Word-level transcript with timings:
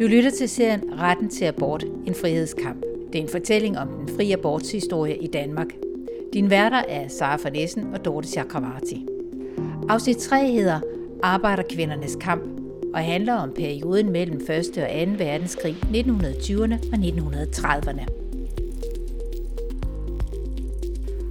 Du 0.00 0.06
lytter 0.06 0.30
til 0.30 0.48
serien 0.48 0.82
Retten 0.98 1.28
til 1.28 1.44
abort, 1.44 1.84
en 2.06 2.14
frihedskamp. 2.14 2.84
Det 3.12 3.18
er 3.18 3.22
en 3.22 3.28
fortælling 3.28 3.78
om 3.78 3.88
den 3.88 4.16
frie 4.16 4.32
abortshistorie 4.32 5.16
i 5.16 5.26
Danmark. 5.26 5.66
Din 6.32 6.50
værter 6.50 6.82
er 6.88 7.08
Sara 7.08 7.36
Farnesen 7.36 7.94
og 7.94 8.04
Dorte 8.04 8.28
Chakravarti. 8.28 9.06
Afsnit 9.88 10.16
3 10.16 10.50
hedder 10.52 10.80
Arbejderkvindernes 11.22 12.16
kamp 12.20 12.42
og 12.94 13.00
handler 13.00 13.34
om 13.34 13.52
perioden 13.56 14.10
mellem 14.12 14.40
1. 14.40 14.50
og 14.50 14.64
2. 14.74 15.24
verdenskrig, 15.24 15.76
1920'erne 15.82 16.74
og 16.92 16.98
1930'erne. 16.98 18.04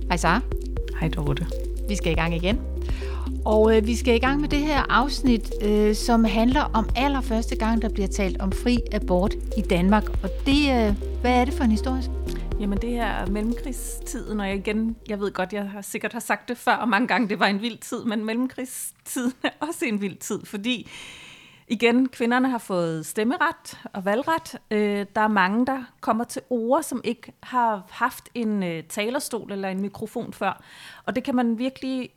Hej 0.08 0.18
Sara. 0.18 0.42
Hej 1.00 1.10
Dorte. 1.10 1.46
Vi 1.88 1.96
skal 1.96 2.12
i 2.12 2.16
gang 2.16 2.36
igen. 2.36 2.69
Og 3.50 3.78
øh, 3.78 3.88
vi 3.88 3.96
skal 3.96 4.16
i 4.16 4.20
gang 4.20 4.42
med 4.42 4.50
det 4.50 4.60
her 4.60 4.84
afsnit, 4.90 5.52
øh, 5.62 5.96
som 5.96 6.24
handler 6.24 6.62
om 6.62 6.90
allerførste 6.96 7.56
gang, 7.56 7.82
der 7.82 7.90
bliver 7.90 8.08
talt 8.08 8.42
om 8.42 8.52
fri 8.52 8.78
abort 8.92 9.34
i 9.58 9.62
Danmark. 9.62 10.10
Og 10.24 10.30
det, 10.46 10.62
øh, 10.62 10.96
hvad 11.22 11.42
er 11.42 11.46
det 11.46 11.54
for 11.54 11.64
en 11.64 11.72
historie? 11.72 12.04
Jamen 12.60 12.78
det 12.78 12.90
her 12.90 13.06
er 13.06 13.26
mellemkrigstiden, 13.26 14.40
og 14.40 14.48
jeg 14.48 14.56
igen, 14.56 14.96
jeg 15.08 15.20
ved 15.20 15.32
godt, 15.32 15.54
jeg 15.54 15.70
har 15.70 15.82
sikkert 15.82 16.14
har 16.14 16.20
sagt 16.20 16.50
det 16.50 16.58
før, 16.58 16.76
og 16.76 16.90
mange 16.90 17.08
gange 17.08 17.30
det 17.30 17.40
var 17.40 17.46
en 17.46 17.62
vild 17.62 17.78
tid, 17.78 18.04
men 18.04 18.26
mellemkrigstiden 18.26 19.34
er 19.44 19.50
også 19.68 19.86
en 19.86 20.02
vild 20.02 20.18
tid, 20.18 20.46
fordi 20.46 20.90
igen, 21.68 22.10
kvinderne 22.10 22.50
har 22.50 22.58
fået 22.58 23.06
stemmeret 23.06 23.80
og 23.94 24.06
valgret. 24.06 24.56
Øh, 24.72 25.06
der 25.16 25.22
er 25.22 25.28
mange, 25.28 25.66
der 25.66 25.84
kommer 26.02 26.24
til 26.24 26.42
ord, 26.50 26.84
som 26.84 27.02
ikke 27.04 27.34
har 27.44 27.84
haft 27.90 28.30
en 28.36 28.64
øh, 28.64 28.84
talerstol 28.84 29.52
eller 29.52 29.70
en 29.70 29.82
mikrofon 29.82 30.34
før. 30.34 30.62
Og 31.06 31.16
det 31.16 31.24
kan 31.24 31.36
man 31.36 31.58
virkelig 31.58 32.10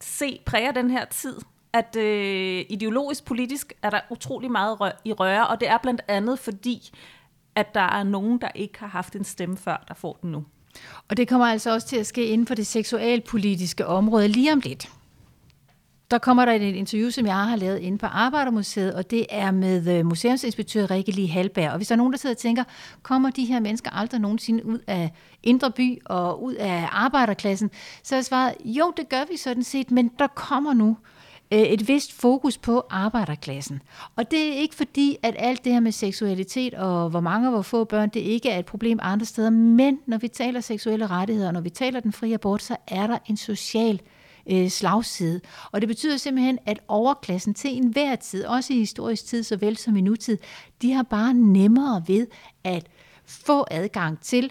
se 0.00 0.40
præger 0.46 0.72
den 0.72 0.90
her 0.90 1.04
tid, 1.04 1.36
at 1.72 1.96
øh, 1.96 2.64
ideologisk 2.68 3.24
politisk 3.24 3.72
er 3.82 3.90
der 3.90 4.00
utrolig 4.10 4.50
meget 4.50 4.80
rør, 4.80 5.00
i 5.04 5.12
røre, 5.12 5.46
og 5.46 5.60
det 5.60 5.68
er 5.68 5.78
blandt 5.78 6.02
andet 6.08 6.38
fordi, 6.38 6.90
at 7.54 7.74
der 7.74 7.80
er 7.80 8.02
nogen, 8.02 8.40
der 8.40 8.48
ikke 8.54 8.78
har 8.78 8.86
haft 8.86 9.16
en 9.16 9.24
stemme 9.24 9.56
før, 9.56 9.84
der 9.88 9.94
får 9.94 10.18
den 10.22 10.32
nu. 10.32 10.44
Og 11.08 11.16
det 11.16 11.28
kommer 11.28 11.46
altså 11.46 11.72
også 11.72 11.86
til 11.86 11.96
at 11.96 12.06
ske 12.06 12.26
inden 12.26 12.46
for 12.46 12.54
det 12.54 12.66
seksualpolitiske 12.66 13.86
område 13.86 14.28
lige 14.28 14.52
om 14.52 14.60
lidt. 14.60 14.88
Der 16.10 16.18
kommer 16.18 16.44
der 16.44 16.52
et 16.52 16.62
interview, 16.62 17.10
som 17.10 17.26
jeg 17.26 17.34
har 17.34 17.56
lavet 17.56 17.78
inde 17.78 17.98
på 17.98 18.06
Arbejdermuseet, 18.06 18.94
og 18.94 19.10
det 19.10 19.26
er 19.30 19.50
med 19.50 19.98
øh, 19.98 20.06
museumsinspektør 20.06 20.90
Rikke 20.90 21.12
Lee 21.12 21.28
Halberg. 21.28 21.70
Og 21.70 21.76
hvis 21.76 21.88
der 21.88 21.94
er 21.94 21.96
nogen, 21.96 22.12
der 22.12 22.18
sidder 22.18 22.34
og 22.34 22.38
tænker, 22.38 22.64
kommer 23.02 23.30
de 23.30 23.44
her 23.44 23.60
mennesker 23.60 23.90
aldrig 23.90 24.20
nogensinde 24.20 24.66
ud 24.66 24.78
af 24.86 25.12
Indre 25.42 25.70
By 25.70 25.98
og 26.04 26.42
ud 26.42 26.54
af 26.54 26.88
arbejderklassen, 26.92 27.70
så 28.02 28.14
er 28.14 28.16
jeg 28.16 28.24
svaret, 28.24 28.54
jo, 28.64 28.92
det 28.96 29.08
gør 29.08 29.24
vi 29.30 29.36
sådan 29.36 29.62
set, 29.62 29.90
men 29.90 30.10
der 30.18 30.26
kommer 30.26 30.74
nu 30.74 30.96
øh, 31.52 31.60
et 31.60 31.88
vist 31.88 32.12
fokus 32.12 32.58
på 32.58 32.86
arbejderklassen. 32.90 33.82
Og 34.16 34.30
det 34.30 34.48
er 34.48 34.52
ikke 34.52 34.74
fordi, 34.74 35.16
at 35.22 35.34
alt 35.38 35.64
det 35.64 35.72
her 35.72 35.80
med 35.80 35.92
seksualitet 35.92 36.74
og 36.74 37.10
hvor 37.10 37.20
mange 37.20 37.48
og 37.48 37.52
hvor 37.52 37.62
få 37.62 37.84
børn, 37.84 38.08
det 38.08 38.20
ikke 38.20 38.50
er 38.50 38.58
et 38.58 38.66
problem 38.66 38.98
andre 39.02 39.26
steder, 39.26 39.50
men 39.50 39.98
når 40.06 40.18
vi 40.18 40.28
taler 40.28 40.60
seksuelle 40.60 41.06
rettigheder, 41.06 41.48
og 41.48 41.54
når 41.54 41.60
vi 41.60 41.70
taler 41.70 42.00
den 42.00 42.12
frie 42.12 42.34
abort, 42.34 42.62
så 42.62 42.76
er 42.88 43.06
der 43.06 43.18
en 43.26 43.36
social 43.36 43.94
øh, 43.94 44.15
Øh, 44.50 44.68
slagside. 44.68 45.40
Og 45.72 45.80
det 45.80 45.88
betyder 45.88 46.16
simpelthen, 46.16 46.58
at 46.66 46.80
overklassen 46.88 47.54
til 47.54 47.76
enhver 47.76 48.16
tid, 48.16 48.44
også 48.44 48.72
i 48.72 48.76
historisk 48.76 49.26
tid 49.26 49.42
såvel 49.42 49.76
som 49.76 49.96
i 49.96 50.00
nutid, 50.00 50.38
de 50.82 50.92
har 50.92 51.02
bare 51.02 51.34
nemmere 51.34 52.04
ved 52.06 52.26
at 52.64 52.86
få 53.24 53.66
adgang 53.70 54.20
til 54.20 54.50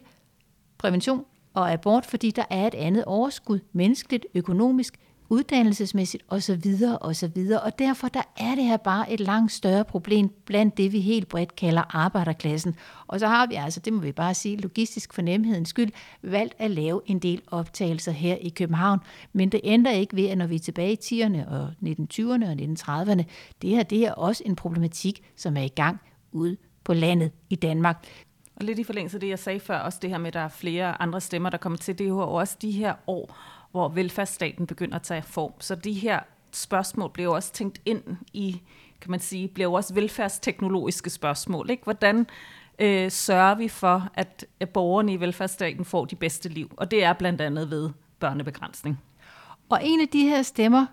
prævention 0.78 1.26
og 1.54 1.72
abort, 1.72 2.06
fordi 2.06 2.32
der 2.32 2.46
er 2.50 2.68
et 2.68 2.76
andet 2.76 3.06
overskud, 3.06 3.60
menneskeligt, 3.74 4.26
økonomisk, 4.34 5.00
uddannelsesmæssigt 5.30 6.24
osv. 6.28 6.64
osv. 7.02 7.48
Og 7.64 7.80
derfor 7.80 8.08
der 8.08 8.22
er 8.38 8.56
det 8.56 8.64
her 8.64 8.78
bare 8.78 9.12
et 9.12 9.20
langt 9.20 9.52
større 9.52 9.86
problem 9.86 10.30
blandt 10.46 10.78
det, 10.78 10.92
vi 10.92 11.00
helt 11.00 11.28
bredt 11.28 11.56
kalder 11.56 11.96
arbejderklassen. 11.96 12.76
Og 13.08 13.20
så 13.20 13.28
har 13.28 13.48
vi 13.48 13.56
altså, 13.56 13.80
det 13.80 13.94
må 13.94 14.02
vi 14.02 14.12
bare 14.12 14.34
sige, 14.34 14.58
logistisk 14.58 15.14
for 15.14 15.22
nemhedens 15.22 15.70
skyld, 15.70 15.92
valgt 16.22 16.54
at 16.60 16.72
lave 16.72 17.02
en 17.06 17.20
del 17.20 17.42
optagelser 17.48 18.12
her 18.12 18.36
i 18.36 18.50
København. 18.50 19.00
Men 19.34 19.50
det 19.50 19.62
ændrer 19.64 19.92
ikke 19.92 20.16
ved, 20.16 20.26
at 20.26 20.38
når 20.38 20.48
vi 20.48 20.56
er 20.56 20.60
tilbage 20.60 20.94
i 20.94 21.24
10'erne 21.24 21.50
og 21.50 21.70
1920'erne 21.84 22.46
og 22.46 22.54
1930'erne, 22.54 23.24
det 23.62 23.70
her 23.70 23.84
det 23.84 24.06
er 24.06 24.14
også 24.14 24.44
en 24.46 24.56
problematik, 24.56 25.24
som 25.36 25.58
er 25.58 25.62
i 25.62 25.68
gang 25.68 26.02
ude 26.32 26.58
på 26.84 26.94
landet 26.94 27.32
i 27.50 27.56
Danmark. 27.56 28.08
Og 28.56 28.66
lidt 28.66 28.80
i 28.80 28.84
forlængelse 28.84 29.18
af 29.18 29.22
det, 29.22 29.30
jeg 29.30 29.40
sagde 29.40 29.60
før, 29.60 29.80
også 29.80 30.00
det 30.02 30.10
her 30.10 30.18
med, 30.18 30.28
at 30.28 30.34
der 30.34 30.40
er 30.40 30.48
flere 30.48 31.02
andre 31.02 31.22
stemmer, 31.22 31.50
der 31.50 31.58
kommer 31.58 31.78
til, 31.78 31.98
det 31.98 32.04
er 32.04 32.10
jo 32.10 32.20
også 32.20 32.58
de 32.62 32.72
her 32.72 32.94
år, 33.08 33.38
hvor 33.76 33.88
velfærdsstaten 33.88 34.68
begynder 34.68 34.96
at 34.96 35.02
tage 35.02 35.22
form. 35.22 35.52
Så 35.60 35.76
de 35.76 35.94
her 35.94 36.20
spørgsmål 36.52 37.10
bliver 37.10 37.36
også 37.36 37.54
tænkt 37.54 37.82
ind 37.86 38.04
i, 38.34 38.62
kan 39.02 39.12
man 39.12 39.20
sige, 39.20 39.48
bliver 39.48 39.72
også 39.72 39.94
velfærdsteknologiske 39.94 41.10
spørgsmål. 41.10 41.70
Ikke? 41.70 41.84
Hvordan 41.84 42.28
øh, 42.80 43.12
sørger 43.12 43.56
vi 43.56 43.68
for, 43.68 44.10
at 44.14 44.46
borgerne 44.74 45.14
i 45.14 45.20
velfærdsstaten 45.20 45.86
får 45.86 46.06
de 46.06 46.16
bedste 46.16 46.50
liv? 46.50 46.72
Og 46.78 46.92
det 46.92 47.04
er 47.04 47.14
blandt 47.14 47.42
andet 47.42 47.70
ved 47.70 47.90
børnebegrænsning. 48.20 49.02
Og 49.70 49.80
en 49.84 50.02
af 50.02 50.08
de 50.08 50.30
her 50.30 50.42
stemmer, 50.42 50.86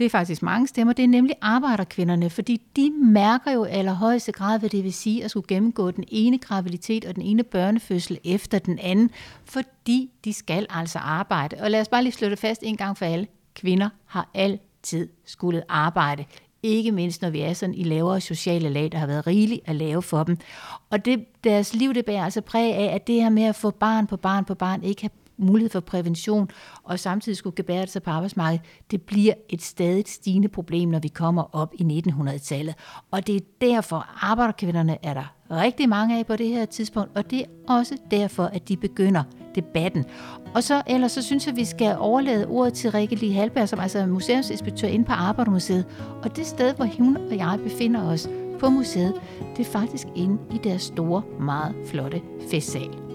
det 0.00 0.06
er 0.06 0.10
faktisk 0.10 0.42
mange 0.42 0.66
stemmer, 0.66 0.92
det 0.92 1.02
er 1.02 1.08
nemlig 1.08 1.36
arbejderkvinderne, 1.40 2.30
fordi 2.30 2.62
de 2.76 2.90
mærker 2.90 3.52
jo 3.52 3.64
allerhøjeste 3.64 4.32
grad, 4.32 4.58
hvad 4.58 4.68
det 4.68 4.84
vil 4.84 4.92
sige 4.92 5.24
at 5.24 5.30
skulle 5.30 5.46
gennemgå 5.48 5.90
den 5.90 6.04
ene 6.08 6.38
graviditet 6.38 7.04
og 7.04 7.14
den 7.14 7.22
ene 7.22 7.42
børnefødsel 7.42 8.18
efter 8.24 8.58
den 8.58 8.78
anden, 8.78 9.10
fordi 9.44 10.10
de 10.24 10.32
skal 10.32 10.66
altså 10.70 10.98
arbejde. 10.98 11.56
Og 11.60 11.70
lad 11.70 11.80
os 11.80 11.88
bare 11.88 12.02
lige 12.02 12.12
slå 12.12 12.28
det 12.28 12.38
fast 12.38 12.62
en 12.62 12.76
gang 12.76 12.98
for 12.98 13.04
alle. 13.04 13.26
Kvinder 13.54 13.88
har 14.06 14.30
altid 14.34 15.08
skulle 15.24 15.62
arbejde. 15.68 16.24
Ikke 16.62 16.92
mindst 16.92 17.22
når 17.22 17.30
vi 17.30 17.40
er 17.40 17.52
sådan 17.52 17.74
i 17.74 17.82
lavere 17.82 18.20
sociale 18.20 18.68
lag, 18.68 18.92
der 18.92 18.98
har 18.98 19.06
været 19.06 19.26
rigeligt 19.26 19.60
at 19.64 19.76
lave 19.76 20.02
for 20.02 20.24
dem. 20.24 20.36
Og 20.90 21.04
det, 21.04 21.24
deres 21.44 21.74
liv 21.74 21.94
det 21.94 22.04
bærer 22.04 22.24
altså 22.24 22.40
præg 22.40 22.74
af, 22.74 22.94
at 22.94 23.06
det 23.06 23.14
her 23.14 23.30
med 23.30 23.42
at 23.42 23.56
få 23.56 23.70
barn 23.70 24.06
på 24.06 24.16
barn 24.16 24.44
på 24.44 24.54
barn 24.54 24.82
ikke 24.82 25.02
have 25.02 25.10
mulighed 25.40 25.70
for 25.70 25.80
prævention, 25.80 26.48
og 26.82 26.98
samtidig 26.98 27.36
skulle 27.36 27.56
gebære 27.56 27.86
sig 27.86 28.02
på 28.02 28.10
arbejdsmarkedet, 28.10 28.64
det 28.90 29.02
bliver 29.02 29.34
et 29.48 29.62
stadig 29.62 30.04
stigende 30.06 30.48
problem, 30.48 30.88
når 30.88 30.98
vi 30.98 31.08
kommer 31.08 31.54
op 31.56 31.74
i 31.74 32.02
1900-tallet. 32.06 32.74
Og 33.10 33.26
det 33.26 33.36
er 33.36 33.40
derfor, 33.60 34.26
arbejderkvinderne 34.30 34.98
er 35.02 35.14
der 35.14 35.34
rigtig 35.50 35.88
mange 35.88 36.18
af 36.18 36.26
på 36.26 36.36
det 36.36 36.48
her 36.48 36.64
tidspunkt, 36.64 37.10
og 37.16 37.30
det 37.30 37.40
er 37.40 37.74
også 37.74 37.96
derfor, 38.10 38.44
at 38.44 38.68
de 38.68 38.76
begynder 38.76 39.22
debatten. 39.54 40.04
Og 40.54 40.62
så 40.62 40.82
ellers 40.86 41.12
så 41.12 41.22
synes 41.22 41.46
jeg, 41.46 41.52
at 41.52 41.56
vi 41.56 41.64
skal 41.64 41.96
overlade 41.98 42.46
ordet 42.46 42.72
til 42.72 42.90
Rikke 42.90 43.14
Lee 43.14 43.32
Halberg, 43.32 43.68
som 43.68 43.80
altså 43.80 43.98
er 43.98 44.06
museumsinspektør 44.06 44.88
inde 44.88 45.04
på 45.04 45.12
Arbejdermuseet. 45.12 45.86
Og 46.22 46.36
det 46.36 46.46
sted, 46.46 46.74
hvor 46.74 46.88
hun 46.98 47.16
og 47.16 47.36
jeg 47.36 47.58
befinder 47.64 48.04
os 48.04 48.28
på 48.60 48.68
museet, 48.68 49.14
det 49.56 49.66
er 49.66 49.70
faktisk 49.70 50.06
inde 50.16 50.38
i 50.54 50.58
deres 50.64 50.82
store, 50.82 51.22
meget 51.40 51.74
flotte 51.86 52.22
festsal. 52.50 53.09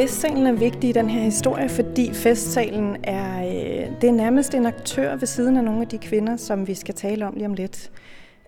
Festsalen 0.00 0.46
er 0.46 0.52
vigtig 0.52 0.90
i 0.90 0.92
den 0.92 1.10
her 1.10 1.20
historie, 1.20 1.68
fordi 1.68 2.14
festsalen 2.14 3.04
er, 3.04 3.38
øh, 3.38 4.00
det 4.00 4.08
er 4.08 4.12
nærmest 4.12 4.54
en 4.54 4.66
aktør 4.66 5.16
ved 5.16 5.26
siden 5.26 5.56
af 5.56 5.64
nogle 5.64 5.80
af 5.80 5.88
de 5.88 5.98
kvinder, 5.98 6.36
som 6.36 6.66
vi 6.66 6.74
skal 6.74 6.94
tale 6.94 7.26
om 7.26 7.34
lige 7.34 7.46
om 7.46 7.54
lidt. 7.54 7.90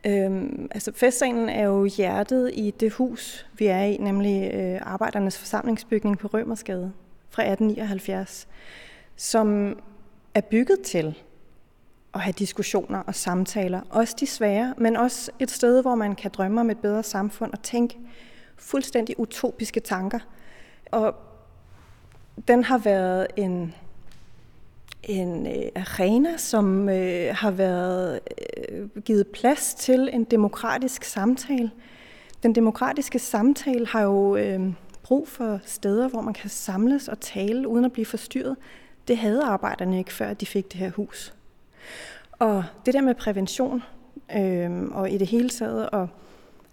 Øhm, 0.07 0.69
altså 0.71 0.93
festsalen 0.95 1.49
er 1.49 1.65
jo 1.65 1.85
hjertet 1.85 2.51
i 2.55 2.71
det 2.71 2.93
hus, 2.93 3.47
vi 3.59 3.67
er 3.67 3.83
i, 3.83 3.97
nemlig 3.97 4.55
øh, 4.55 4.81
Arbejdernes 4.83 5.39
Forsamlingsbygning 5.39 6.19
på 6.19 6.27
Rømersgade 6.27 6.93
fra 7.31 7.43
1879, 7.43 8.49
som 9.17 9.79
er 10.35 10.41
bygget 10.41 10.81
til 10.81 11.19
at 12.15 12.21
have 12.21 12.35
diskussioner 12.39 12.99
og 12.99 13.15
samtaler, 13.15 13.81
også 13.91 14.17
de 14.21 14.27
svære, 14.27 14.75
men 14.79 14.97
også 14.97 15.31
et 15.39 15.51
sted, 15.51 15.83
hvor 15.83 15.95
man 15.95 16.15
kan 16.15 16.31
drømme 16.35 16.61
om 16.61 16.71
et 16.71 16.79
bedre 16.79 17.03
samfund 17.03 17.53
og 17.53 17.62
tænke 17.62 17.99
fuldstændig 18.57 19.21
utopiske 19.21 19.81
tanker. 19.81 20.19
Og 20.91 21.15
den 22.48 22.65
har 22.65 22.78
været 22.78 23.26
en, 23.37 23.75
en 25.03 25.47
øh, 25.47 25.62
arena, 25.76 26.37
som 26.37 26.88
øh, 26.88 27.34
har 27.34 27.50
været 27.50 28.20
øh, 28.69 28.88
givet 29.04 29.26
plads 29.26 29.75
til 29.75 30.11
en 30.12 30.25
demokratisk 30.25 31.05
samtale. 31.05 31.70
Den 32.43 32.55
demokratiske 32.55 33.19
samtale 33.19 33.87
har 33.87 34.02
jo 34.02 34.37
øh, 34.37 34.61
brug 35.02 35.29
for 35.29 35.61
steder, 35.64 36.08
hvor 36.08 36.20
man 36.20 36.34
kan 36.34 36.50
samles 36.50 37.08
og 37.08 37.20
tale 37.20 37.69
uden 37.69 37.84
at 37.84 37.93
blive 37.93 38.06
forstyrret. 38.06 38.56
Det 39.08 39.17
havde 39.17 39.43
arbejderne 39.43 39.99
ikke, 39.99 40.12
før 40.12 40.35
de 40.35 40.46
fik 40.46 40.73
det 40.73 40.81
her 40.81 40.90
hus. 40.90 41.35
Og 42.32 42.64
det 42.87 42.94
der 42.94 43.00
med 43.00 43.14
prævention, 43.14 43.82
øh, 44.37 44.82
og 44.82 45.11
i 45.11 45.19
det 45.19 45.26
hele 45.26 45.49
taget 45.49 45.88
at 45.93 46.06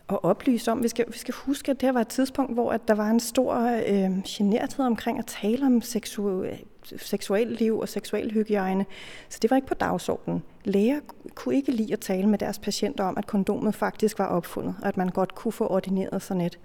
at 0.10 0.24
oplyse 0.24 0.72
om. 0.72 0.84
Vi 0.84 0.88
skal, 0.88 1.06
vi 1.08 1.18
skal 1.18 1.34
huske, 1.34 1.72
at 1.72 1.82
det 1.82 1.88
her 1.88 1.94
var 1.94 2.02
et 2.02 2.08
tidspunkt, 2.08 2.54
hvor 2.54 2.72
at 2.72 2.88
der 2.88 2.94
var 2.94 3.10
en 3.10 3.20
stor 3.20 3.56
øh, 3.88 4.24
generthed 4.28 4.86
omkring 4.86 5.20
at 5.20 5.26
tale 5.26 5.66
om 5.66 5.82
seksu, 5.82 6.44
seksuel 6.98 7.48
liv 7.48 7.80
og 7.80 7.90
seksuel 7.90 8.32
hygiejne. 8.32 8.86
Så 9.30 9.40
det 9.42 9.50
var 9.50 9.56
ikke 9.56 9.68
på 9.68 9.74
dagsordenen. 9.74 10.44
Læger 10.64 11.00
kunne 11.36 11.56
ikke 11.56 11.72
lide 11.72 11.94
at 11.94 12.00
tale 12.00 12.30
med 12.30 12.40
deres 12.40 12.60
patienter 12.60 13.04
om, 13.04 13.18
at 13.18 13.28
kondomet 13.28 13.76
faktisk 13.76 14.20
var 14.20 14.26
opfundet, 14.26 14.76
og 14.82 14.88
at 14.88 14.98
man 14.98 15.10
godt 15.10 15.36
kunne 15.36 15.52
få 15.52 15.68
ordineret 15.68 16.22
sådan 16.22 16.42
et. 16.42 16.60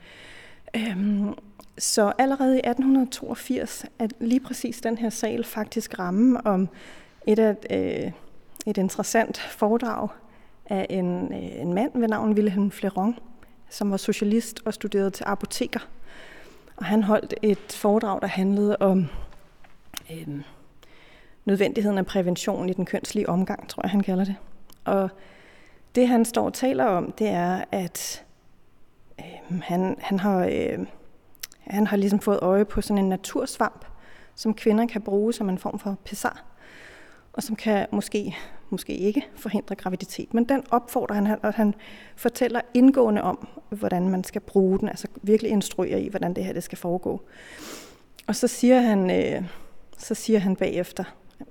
Øhm, 0.76 1.34
så 1.78 2.12
allerede 2.18 2.56
i 2.56 2.58
1882 2.58 3.84
er 3.98 4.06
lige 4.20 4.40
præcis 4.40 4.80
den 4.80 4.98
her 4.98 5.10
sal 5.10 5.44
faktisk 5.44 5.98
ramme 5.98 6.46
om 6.46 6.68
et, 7.26 7.38
af, 7.38 7.56
øh, 7.70 8.12
et 8.66 8.78
interessant 8.78 9.38
foredrag 9.38 10.08
af 10.66 10.86
en, 10.90 11.32
øh, 11.32 11.60
en 11.60 11.74
mand 11.74 11.90
ved 11.94 12.08
navn 12.08 12.32
Wilhelm 12.32 12.70
Fleron, 12.70 13.18
som 13.74 13.90
var 13.90 13.96
socialist 13.96 14.60
og 14.64 14.74
studerede 14.74 15.10
til 15.10 15.24
apoteker. 15.26 15.80
Og 16.76 16.84
han 16.84 17.02
holdt 17.02 17.34
et 17.42 17.72
foredrag, 17.72 18.20
der 18.20 18.26
handlede 18.26 18.76
om 18.76 19.06
øh, 20.10 20.28
nødvendigheden 21.44 21.98
af 21.98 22.06
prævention 22.06 22.68
i 22.68 22.72
den 22.72 22.86
kønslige 22.86 23.28
omgang, 23.28 23.68
tror 23.68 23.82
jeg, 23.82 23.90
han 23.90 24.02
kalder 24.02 24.24
det. 24.24 24.36
Og 24.84 25.08
det, 25.94 26.08
han 26.08 26.24
står 26.24 26.44
og 26.44 26.54
taler 26.54 26.84
om, 26.84 27.12
det 27.12 27.28
er, 27.28 27.64
at 27.72 28.24
øh, 29.20 29.60
han, 29.62 29.96
han, 30.00 30.18
har, 30.18 30.44
øh, 30.44 30.78
han 31.60 31.86
har 31.86 31.96
ligesom 31.96 32.20
fået 32.20 32.38
øje 32.42 32.64
på 32.64 32.80
sådan 32.80 32.98
en 32.98 33.08
natursvamp, 33.08 33.84
som 34.34 34.54
kvinder 34.54 34.86
kan 34.86 35.02
bruge 35.02 35.32
som 35.32 35.48
en 35.48 35.58
form 35.58 35.78
for 35.78 35.98
pessar, 36.04 36.44
og 37.34 37.42
som 37.42 37.56
kan 37.56 37.86
måske, 37.92 38.36
måske 38.70 38.96
ikke 38.96 39.26
forhindre 39.36 39.74
graviditet. 39.74 40.34
Men 40.34 40.44
den 40.44 40.62
opfordrer 40.70 41.16
han, 41.16 41.38
og 41.42 41.54
han 41.54 41.74
fortæller 42.16 42.60
indgående 42.74 43.22
om, 43.22 43.48
hvordan 43.70 44.08
man 44.08 44.24
skal 44.24 44.40
bruge 44.40 44.78
den, 44.78 44.88
altså 44.88 45.08
virkelig 45.22 45.50
instruerer 45.50 45.98
i, 45.98 46.08
hvordan 46.08 46.34
det 46.34 46.44
her 46.44 46.52
det 46.52 46.62
skal 46.62 46.78
foregå. 46.78 47.22
Og 48.26 48.36
så 48.36 48.48
siger 48.48 48.80
han, 48.80 49.10
øh, 49.10 49.42
så 49.98 50.14
siger 50.14 50.38
han 50.38 50.56
bagefter, 50.56 51.04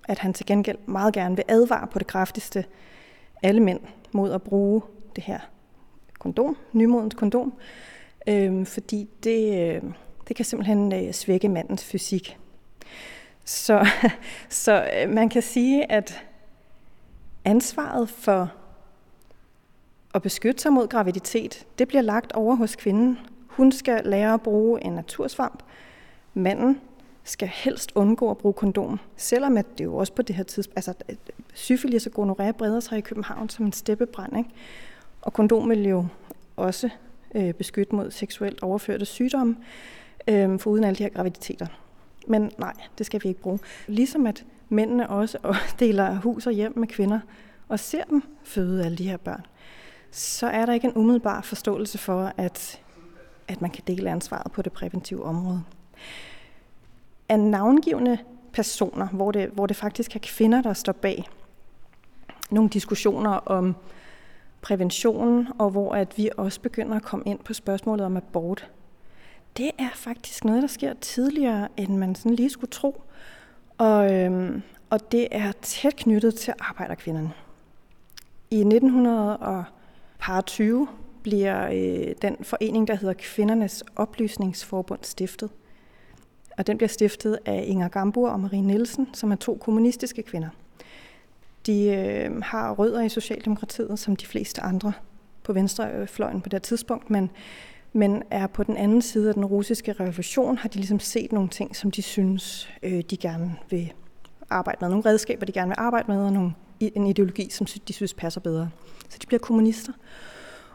at 0.07 0.19
han 0.19 0.33
til 0.33 0.45
gengæld 0.45 0.77
meget 0.85 1.13
gerne 1.13 1.35
vil 1.35 1.45
advare 1.47 1.87
på 1.87 1.99
det 1.99 2.07
kraftigste 2.07 2.65
alle 3.43 3.61
mænd 3.61 3.79
mod 4.11 4.31
at 4.31 4.41
bruge 4.41 4.81
det 5.15 5.23
her 5.23 5.39
kondom, 6.19 6.57
nymodens 6.73 7.13
kondom, 7.13 7.53
øh, 8.27 8.65
fordi 8.65 9.09
det, 9.23 9.59
øh, 9.59 9.81
det 10.27 10.35
kan 10.35 10.45
simpelthen 10.45 10.93
øh, 10.93 11.13
svække 11.13 11.49
mandens 11.49 11.85
fysik. 11.85 12.37
Så, 13.45 13.87
så 14.49 14.89
øh, 14.97 15.09
man 15.09 15.29
kan 15.29 15.41
sige, 15.41 15.91
at 15.91 16.23
ansvaret 17.45 18.09
for 18.09 18.51
at 20.13 20.21
beskytte 20.21 20.61
sig 20.61 20.73
mod 20.73 20.87
graviditet, 20.87 21.67
det 21.79 21.87
bliver 21.87 22.01
lagt 22.01 22.31
over 22.31 22.55
hos 22.55 22.75
kvinden. 22.75 23.19
Hun 23.47 23.71
skal 23.71 24.01
lære 24.05 24.33
at 24.33 24.41
bruge 24.41 24.85
en 24.85 24.93
natursvamp. 24.93 25.63
Manden 26.33 26.81
skal 27.23 27.47
helst 27.47 27.91
undgå 27.95 28.31
at 28.31 28.37
bruge 28.37 28.53
kondom, 28.53 28.99
selvom 29.17 29.57
at 29.57 29.65
det 29.77 29.83
jo 29.83 29.95
også 29.95 30.13
på 30.13 30.21
det 30.21 30.35
her 30.35 30.43
tidspunkt, 30.43 30.77
altså 30.77 30.93
syfilis 31.53 32.07
og 32.07 32.13
gonorrhea 32.13 32.51
breder 32.51 32.79
sig 32.79 32.97
i 32.97 33.01
København 33.01 33.49
som 33.49 33.65
en 33.65 33.71
steppebrand, 33.71 34.37
ikke? 34.37 34.49
og 35.21 35.33
kondom 35.33 35.69
vil 35.69 35.87
jo 35.87 36.05
også 36.55 36.89
øh, 37.35 37.53
beskytte 37.53 37.95
mod 37.95 38.11
seksuelt 38.11 38.63
overførte 38.63 39.05
sygdomme, 39.05 39.55
øh, 40.27 40.59
for 40.59 40.69
uden 40.69 40.83
alle 40.83 40.97
de 40.97 41.03
her 41.03 41.09
graviditeter. 41.09 41.67
Men 42.27 42.51
nej, 42.57 42.73
det 42.97 43.05
skal 43.05 43.23
vi 43.23 43.29
ikke 43.29 43.41
bruge. 43.41 43.59
Ligesom 43.87 44.27
at 44.27 44.45
mændene 44.69 45.09
også 45.09 45.37
deler 45.79 46.15
hus 46.15 46.47
og 46.47 46.53
hjem 46.53 46.79
med 46.79 46.87
kvinder, 46.87 47.19
og 47.67 47.79
ser 47.79 48.03
dem 48.03 48.23
føde 48.43 48.85
alle 48.85 48.97
de 48.97 49.09
her 49.09 49.17
børn, 49.17 49.45
så 50.11 50.47
er 50.47 50.65
der 50.65 50.73
ikke 50.73 50.87
en 50.87 50.93
umiddelbar 50.95 51.41
forståelse 51.41 51.97
for, 51.97 52.33
at, 52.37 52.81
at 53.47 53.61
man 53.61 53.71
kan 53.71 53.83
dele 53.87 54.11
ansvaret 54.11 54.51
på 54.51 54.61
det 54.61 54.71
præventive 54.71 55.23
område. 55.23 55.63
Af 57.29 57.39
navngivende 57.39 58.17
personer, 58.53 59.07
hvor 59.07 59.31
det, 59.31 59.49
hvor 59.49 59.65
det 59.65 59.75
faktisk 59.75 60.15
er 60.15 60.19
kvinder, 60.23 60.61
der 60.61 60.73
står 60.73 60.93
bag 60.93 61.29
nogle 62.51 62.69
diskussioner 62.69 63.31
om 63.31 63.75
prævention, 64.61 65.47
og 65.59 65.69
hvor 65.69 65.95
at 65.95 66.17
vi 66.17 66.29
også 66.37 66.61
begynder 66.61 66.95
at 66.95 67.03
komme 67.03 67.25
ind 67.25 67.39
på 67.39 67.53
spørgsmålet 67.53 68.05
om 68.05 68.17
abort, 68.17 68.71
det 69.57 69.71
er 69.79 69.89
faktisk 69.95 70.45
noget, 70.45 70.61
der 70.61 70.67
sker 70.67 70.93
tidligere, 70.93 71.67
end 71.77 71.97
man 71.97 72.15
sådan 72.15 72.35
lige 72.35 72.49
skulle 72.49 72.71
tro. 72.71 73.01
Og, 73.77 74.13
øhm, 74.13 74.61
og 74.89 75.11
det 75.11 75.27
er 75.31 75.51
tæt 75.61 75.95
knyttet 75.95 76.35
til 76.35 76.53
arbejderkvinderne. 76.59 77.31
I 78.51 78.59
1920 78.59 80.87
bliver 81.23 81.67
øh, 81.67 82.15
den 82.21 82.37
forening, 82.41 82.87
der 82.87 82.95
hedder 82.95 83.13
Kvindernes 83.13 83.83
Oplysningsforbund, 83.95 84.99
stiftet. 85.03 85.49
Og 86.57 86.67
den 86.67 86.77
bliver 86.77 86.89
stiftet 86.89 87.39
af 87.45 87.63
Inger 87.67 87.87
Gambur 87.87 88.29
og 88.29 88.39
Marie 88.39 88.61
Nielsen, 88.61 89.07
som 89.13 89.31
er 89.31 89.35
to 89.35 89.57
kommunistiske 89.61 90.23
kvinder. 90.23 90.49
De 91.65 91.85
øh, 91.85 92.41
har 92.41 92.73
rødder 92.73 93.01
i 93.01 93.09
Socialdemokratiet, 93.09 93.99
som 93.99 94.15
de 94.15 94.25
fleste 94.25 94.61
andre 94.61 94.93
på 95.43 95.53
venstrefløjen 95.53 96.41
på 96.41 96.49
det 96.49 96.61
tidspunkt, 96.61 97.09
men 97.09 97.31
men 97.93 98.23
er 98.29 98.47
på 98.47 98.63
den 98.63 98.77
anden 98.77 99.01
side 99.01 99.27
af 99.29 99.33
den 99.33 99.45
russiske 99.45 99.93
revolution, 99.93 100.57
har 100.57 100.69
de 100.69 100.75
ligesom 100.75 100.99
set 100.99 101.31
nogle 101.31 101.49
ting, 101.49 101.75
som 101.75 101.91
de 101.91 102.01
synes, 102.01 102.69
øh, 102.83 103.01
de 103.01 103.17
gerne 103.17 103.55
vil 103.69 103.93
arbejde 104.49 104.77
med. 104.81 104.89
Nogle 104.89 105.05
redskaber, 105.05 105.45
de 105.45 105.51
gerne 105.51 105.69
vil 105.69 105.75
arbejde 105.77 106.11
med, 106.11 106.25
og 106.25 106.33
nogle, 106.33 106.53
en 106.79 107.07
ideologi, 107.07 107.49
som 107.49 107.67
de 107.87 107.93
synes 107.93 108.13
passer 108.13 108.41
bedre. 108.41 108.69
Så 109.09 109.17
de 109.21 109.27
bliver 109.27 109.39
kommunister. 109.39 109.93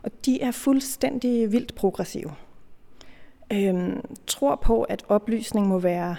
Og 0.03 0.11
de 0.25 0.41
er 0.41 0.51
fuldstændig 0.51 1.53
vildt 1.53 1.75
progressive. 1.75 2.33
Øhm, 3.53 4.01
tror 4.27 4.57
på, 4.57 4.83
at 4.83 5.05
oplysning 5.09 5.67
må 5.67 5.79
være 5.79 6.17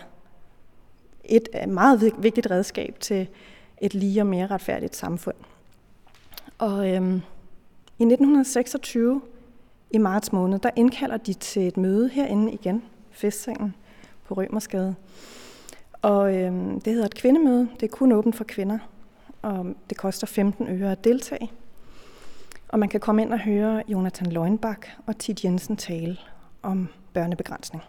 et 1.24 1.50
øh, 1.62 1.70
meget 1.70 2.14
vigtigt 2.20 2.52
redskab 2.52 2.96
til 3.00 3.28
et 3.82 3.94
lige 3.94 4.22
og 4.22 4.28
mere 4.28 4.48
retfærdigt 4.48 4.96
samfund. 4.96 5.36
Og 6.58 6.90
øhm, 6.90 7.22
i 8.00 8.04
1926 8.04 9.22
i 9.92 9.98
marts 9.98 10.34
måned, 10.34 10.60
der 10.60 10.70
indkalder 10.76 11.18
de 11.18 11.34
til 11.34 11.68
et 11.68 11.78
møde 11.78 12.10
herinde 12.10 12.52
igen, 12.52 12.84
festsalen 13.12 13.76
på 14.26 14.34
Rømersgade. 14.34 14.96
Og 16.02 16.36
øh, 16.36 16.54
det 16.86 16.94
hedder 16.94 17.06
et 17.06 17.16
kvindemøde. 17.16 17.70
Det 17.80 17.84
er 17.84 17.96
kun 17.96 18.12
åbent 18.12 18.36
for 18.36 18.44
kvinder, 18.44 18.80
og 19.42 19.66
det 19.90 19.98
koster 19.98 20.28
15 20.28 20.68
øre 20.68 20.92
at 20.92 21.04
deltage. 21.04 21.52
Og 22.68 22.80
man 22.80 22.90
kan 22.90 23.00
komme 23.00 23.22
ind 23.22 23.34
og 23.34 23.40
høre 23.40 23.84
Jonathan 23.88 24.32
Løgnbak 24.32 24.88
og 25.06 25.18
Tit 25.18 25.44
Jensen 25.44 25.78
tale 25.78 26.18
om 26.62 26.88
børnebegrænsning. 27.14 27.84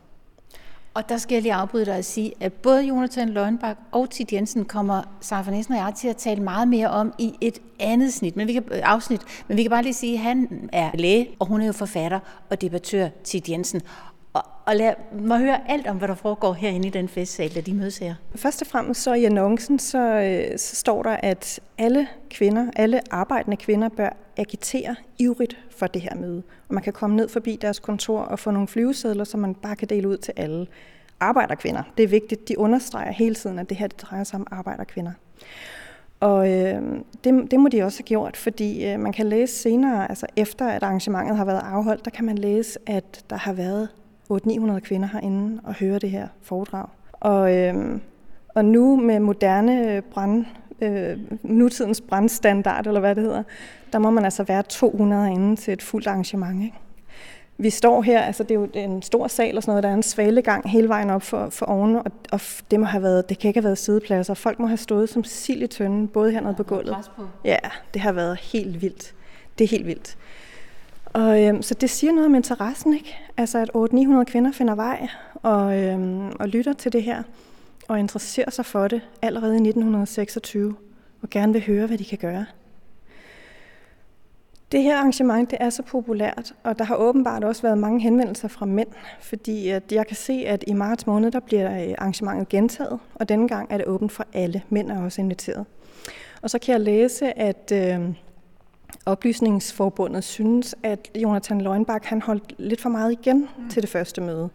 Og 0.95 1.09
der 1.09 1.19
skal 1.19 1.35
jeg 1.35 1.43
lige 1.43 1.55
afbryde 1.55 1.85
dig 1.87 1.99
og 1.99 2.05
sige, 2.05 2.33
at 2.41 2.53
både 2.53 2.83
Jonathan 2.83 3.29
Løgnbak 3.29 3.77
og 3.93 4.11
Tid 4.11 4.27
Jensen 4.33 4.65
kommer 4.65 5.03
Sarah 5.21 5.53
Nissen 5.53 5.75
og 5.75 5.81
jeg 5.81 5.95
til 5.95 6.09
at 6.09 6.17
tale 6.17 6.43
meget 6.43 6.69
mere 6.69 6.91
om 6.91 7.15
i 7.19 7.35
et 7.41 7.59
andet 7.81 8.13
snit, 8.13 8.37
men 8.37 8.49
vi 8.49 8.53
kan, 8.53 8.65
øh, 8.71 8.81
afsnit. 8.83 9.21
Men 9.49 9.57
vi 9.57 9.63
kan 9.63 9.71
bare 9.71 9.83
lige 9.83 9.95
sige, 9.95 10.15
at 10.15 10.19
han 10.21 10.69
er 10.73 10.91
læge, 10.95 11.29
og 11.39 11.47
hun 11.47 11.61
er 11.61 11.67
jo 11.67 11.73
forfatter 11.73 12.21
og 12.51 12.61
debattør 12.61 13.09
Tid 13.25 13.41
Jensen. 13.49 13.81
Og, 14.33 14.43
og 14.67 14.77
lad 14.77 14.95
mig 15.13 15.39
høre 15.39 15.71
alt 15.71 15.87
om, 15.87 15.97
hvad 15.97 16.09
der 16.09 16.15
foregår 16.15 16.53
herinde 16.53 16.89
i 16.89 16.91
den 16.91 17.09
festsal, 17.09 17.55
da 17.55 17.61
de 17.61 17.75
mødes 17.75 17.99
her. 17.99 18.15
Først 18.35 18.63
og 18.63 18.67
fremmest 18.69 19.03
så 19.03 19.15
i 19.15 19.25
annoncen, 19.25 19.79
så, 19.79 19.99
øh, 19.99 20.59
så 20.59 20.77
står 20.77 21.03
der, 21.03 21.17
at 21.23 21.61
alle 21.79 22.09
kvinder, 22.31 22.71
alle 22.77 23.01
arbejdende 23.11 23.57
kvinder 23.57 23.89
bør 23.89 24.17
agitere 24.37 24.97
ivrigt 25.19 25.59
for 25.71 25.87
det 25.87 26.03
her 26.03 26.15
møde. 26.15 26.43
Og 26.69 26.75
man 26.75 26.83
kan 26.83 26.93
komme 26.93 27.17
ned 27.17 27.29
forbi 27.29 27.59
deres 27.63 27.79
kontor 27.79 28.21
og 28.21 28.39
få 28.39 28.51
nogle 28.51 28.69
flyvesedler, 28.69 29.25
som 29.25 29.41
man 29.41 29.55
bare 29.55 29.77
kan 29.77 29.89
dele 29.89 30.09
ud 30.09 30.17
til 30.17 30.35
alle 30.37 30.67
arbejderkvinder. 31.21 31.83
Det 31.97 32.03
er 32.03 32.09
vigtigt, 32.09 32.49
de 32.49 32.59
understreger 32.59 33.13
hele 33.13 33.35
tiden, 33.35 33.59
at 33.59 33.69
det 33.69 33.77
her 33.77 33.87
det 33.87 34.01
drejer 34.01 34.25
sig 34.25 34.41
om 34.41 34.47
arbejderkvinder. 34.51 35.13
Og 36.21 36.53
øh, 36.53 36.83
det, 37.25 37.51
det 37.51 37.61
må 37.61 37.69
de 37.69 37.83
også 37.83 37.99
have 37.99 38.07
gjort, 38.07 38.37
fordi 38.37 38.87
øh, 38.87 39.01
man 39.01 39.13
kan 39.13 39.27
læse 39.27 39.55
senere, 39.55 40.11
altså 40.11 40.27
efter 40.37 40.69
at 40.69 40.83
arrangementet 40.83 41.37
har 41.37 41.45
været 41.45 41.63
afholdt, 41.65 42.05
der 42.05 42.11
kan 42.11 42.25
man 42.25 42.39
læse, 42.39 42.79
at 42.87 43.25
der 43.31 43.37
har 43.37 43.53
været 43.53 43.89
800-900 44.31 44.79
kvinder 44.79 45.09
herinde 45.13 45.61
og 45.65 45.75
høre 45.75 45.99
det 45.99 46.11
her 46.11 46.29
foredrag. 46.43 46.87
Og, 47.13 47.57
øh, 47.57 48.01
og 48.55 48.65
nu 48.65 48.97
med 48.97 49.21
moderne 49.21 50.03
brand, 50.11 50.45
øh, 50.81 51.19
nutidens 51.43 52.01
brandstandard, 52.01 52.87
eller 52.87 53.01
hvad 53.01 53.15
det 53.15 53.23
hedder, 53.23 53.43
der 53.93 53.99
må 53.99 54.11
man 54.11 54.25
altså 54.25 54.43
være 54.43 54.63
200 54.63 55.33
inde 55.33 55.57
til 55.57 55.73
et 55.73 55.83
fuldt 55.83 56.07
arrangement. 56.07 56.65
Ikke? 56.65 56.77
Vi 57.59 57.71
står 57.71 58.03
her, 58.03 58.21
altså 58.21 58.43
det 58.43 58.51
er 58.51 58.55
jo 58.55 58.69
en 58.75 59.03
stor 59.03 59.27
sal 59.29 59.57
og 59.57 59.63
sådan 59.63 59.71
noget, 59.71 59.83
der 59.83 59.89
er 59.89 59.95
en 59.95 60.03
svalegang 60.03 60.71
hele 60.71 60.89
vejen 60.89 61.11
op 61.11 61.23
for, 61.23 61.49
for 61.51 61.67
oven, 61.67 61.97
og, 61.97 62.05
og 62.33 62.41
det 62.71 62.81
må 62.81 62.87
have 62.87 63.03
været, 63.03 63.29
det 63.29 63.39
kan 63.39 63.49
ikke 63.49 63.61
have 63.61 63.65
været 63.65 63.79
sædepladser. 63.79 64.35
Folk 64.35 64.59
må 64.59 64.67
have 64.67 64.77
stået 64.77 65.09
som 65.09 65.25
sild 65.25 65.63
i 65.63 65.67
tønden, 65.67 66.09
både 66.09 66.33
hernede 66.33 66.55
på 66.55 66.63
gulvet. 66.63 66.97
Ja, 67.45 67.59
det 67.95 68.03
har 68.03 68.13
været 68.13 68.39
helt 68.41 68.83
vildt. 68.83 69.15
Det 69.59 69.65
er 69.65 69.69
helt 69.69 69.87
vildt. 69.87 70.17
Og, 71.13 71.43
øhm, 71.43 71.63
så 71.63 71.75
det 71.75 71.91
siger 71.91 72.13
noget 72.13 72.27
om 72.27 72.35
interessen, 72.35 72.95
ikke? 72.95 73.19
Altså 73.37 73.59
at 73.59 73.71
800-900 73.77 74.25
kvinder 74.25 74.53
finder 74.53 74.75
vej 74.75 75.09
og, 75.35 75.79
øhm, 75.79 76.33
og 76.41 76.49
lytter 76.49 76.73
til 76.73 76.93
det 76.93 77.03
her, 77.03 77.23
og 77.89 77.99
interesserer 77.99 78.51
sig 78.51 78.67
for 78.67 78.89
det 78.89 79.01
allerede 79.23 79.53
i 79.53 79.61
1926, 79.61 80.75
og 81.23 81.31
gerne 81.31 81.53
vil 81.53 81.67
høre, 81.67 81.87
hvad 81.87 81.99
de 81.99 82.05
kan 82.05 82.19
gøre. 82.19 82.47
Det 84.73 84.83
her 84.83 84.97
arrangement 84.97 85.51
det 85.51 85.59
er 85.61 85.71
så 85.71 85.83
populært, 85.83 86.53
og 86.65 86.79
der 86.79 86.85
har 86.85 86.95
åbenbart 86.95 87.45
også 87.45 87.63
været 87.63 87.79
mange 87.79 88.01
henvendelser 88.01 88.49
fra 88.49 88.67
mænd, 88.67 88.89
fordi 89.21 89.69
at 89.69 89.93
jeg 89.93 90.07
kan 90.07 90.17
se, 90.17 90.33
at 90.47 90.65
i 90.67 90.73
marts 90.73 91.07
måned 91.07 91.31
der 91.31 91.41
bliver 91.41 91.89
øh, 91.89 91.95
arrangementet 91.99 92.49
gentaget, 92.49 92.99
og 93.15 93.29
denne 93.29 93.49
gang 93.49 93.73
er 93.73 93.77
det 93.77 93.87
åbent 93.87 94.13
for 94.13 94.27
alle. 94.33 94.63
Mænd 94.69 94.91
er 94.91 95.03
også 95.03 95.21
inviteret. 95.21 95.67
Og 96.43 96.51
så 96.51 96.59
kan 96.59 96.73
jeg 96.73 96.81
læse, 96.81 97.39
at 97.39 97.73
øh, 97.75 98.01
Oplysningsforbundet 99.07 100.25
synes, 100.25 100.75
at 100.83 101.11
Jonathan 101.17 101.61
Løgnbak 101.61 102.05
han 102.05 102.23
holdt 102.23 102.55
lidt 102.59 102.81
for 102.81 102.89
meget 102.89 103.13
igen 103.13 103.49
mm. 103.59 103.69
til 103.71 103.83
det 103.83 103.91
første 103.91 104.21
møde. 104.21 104.49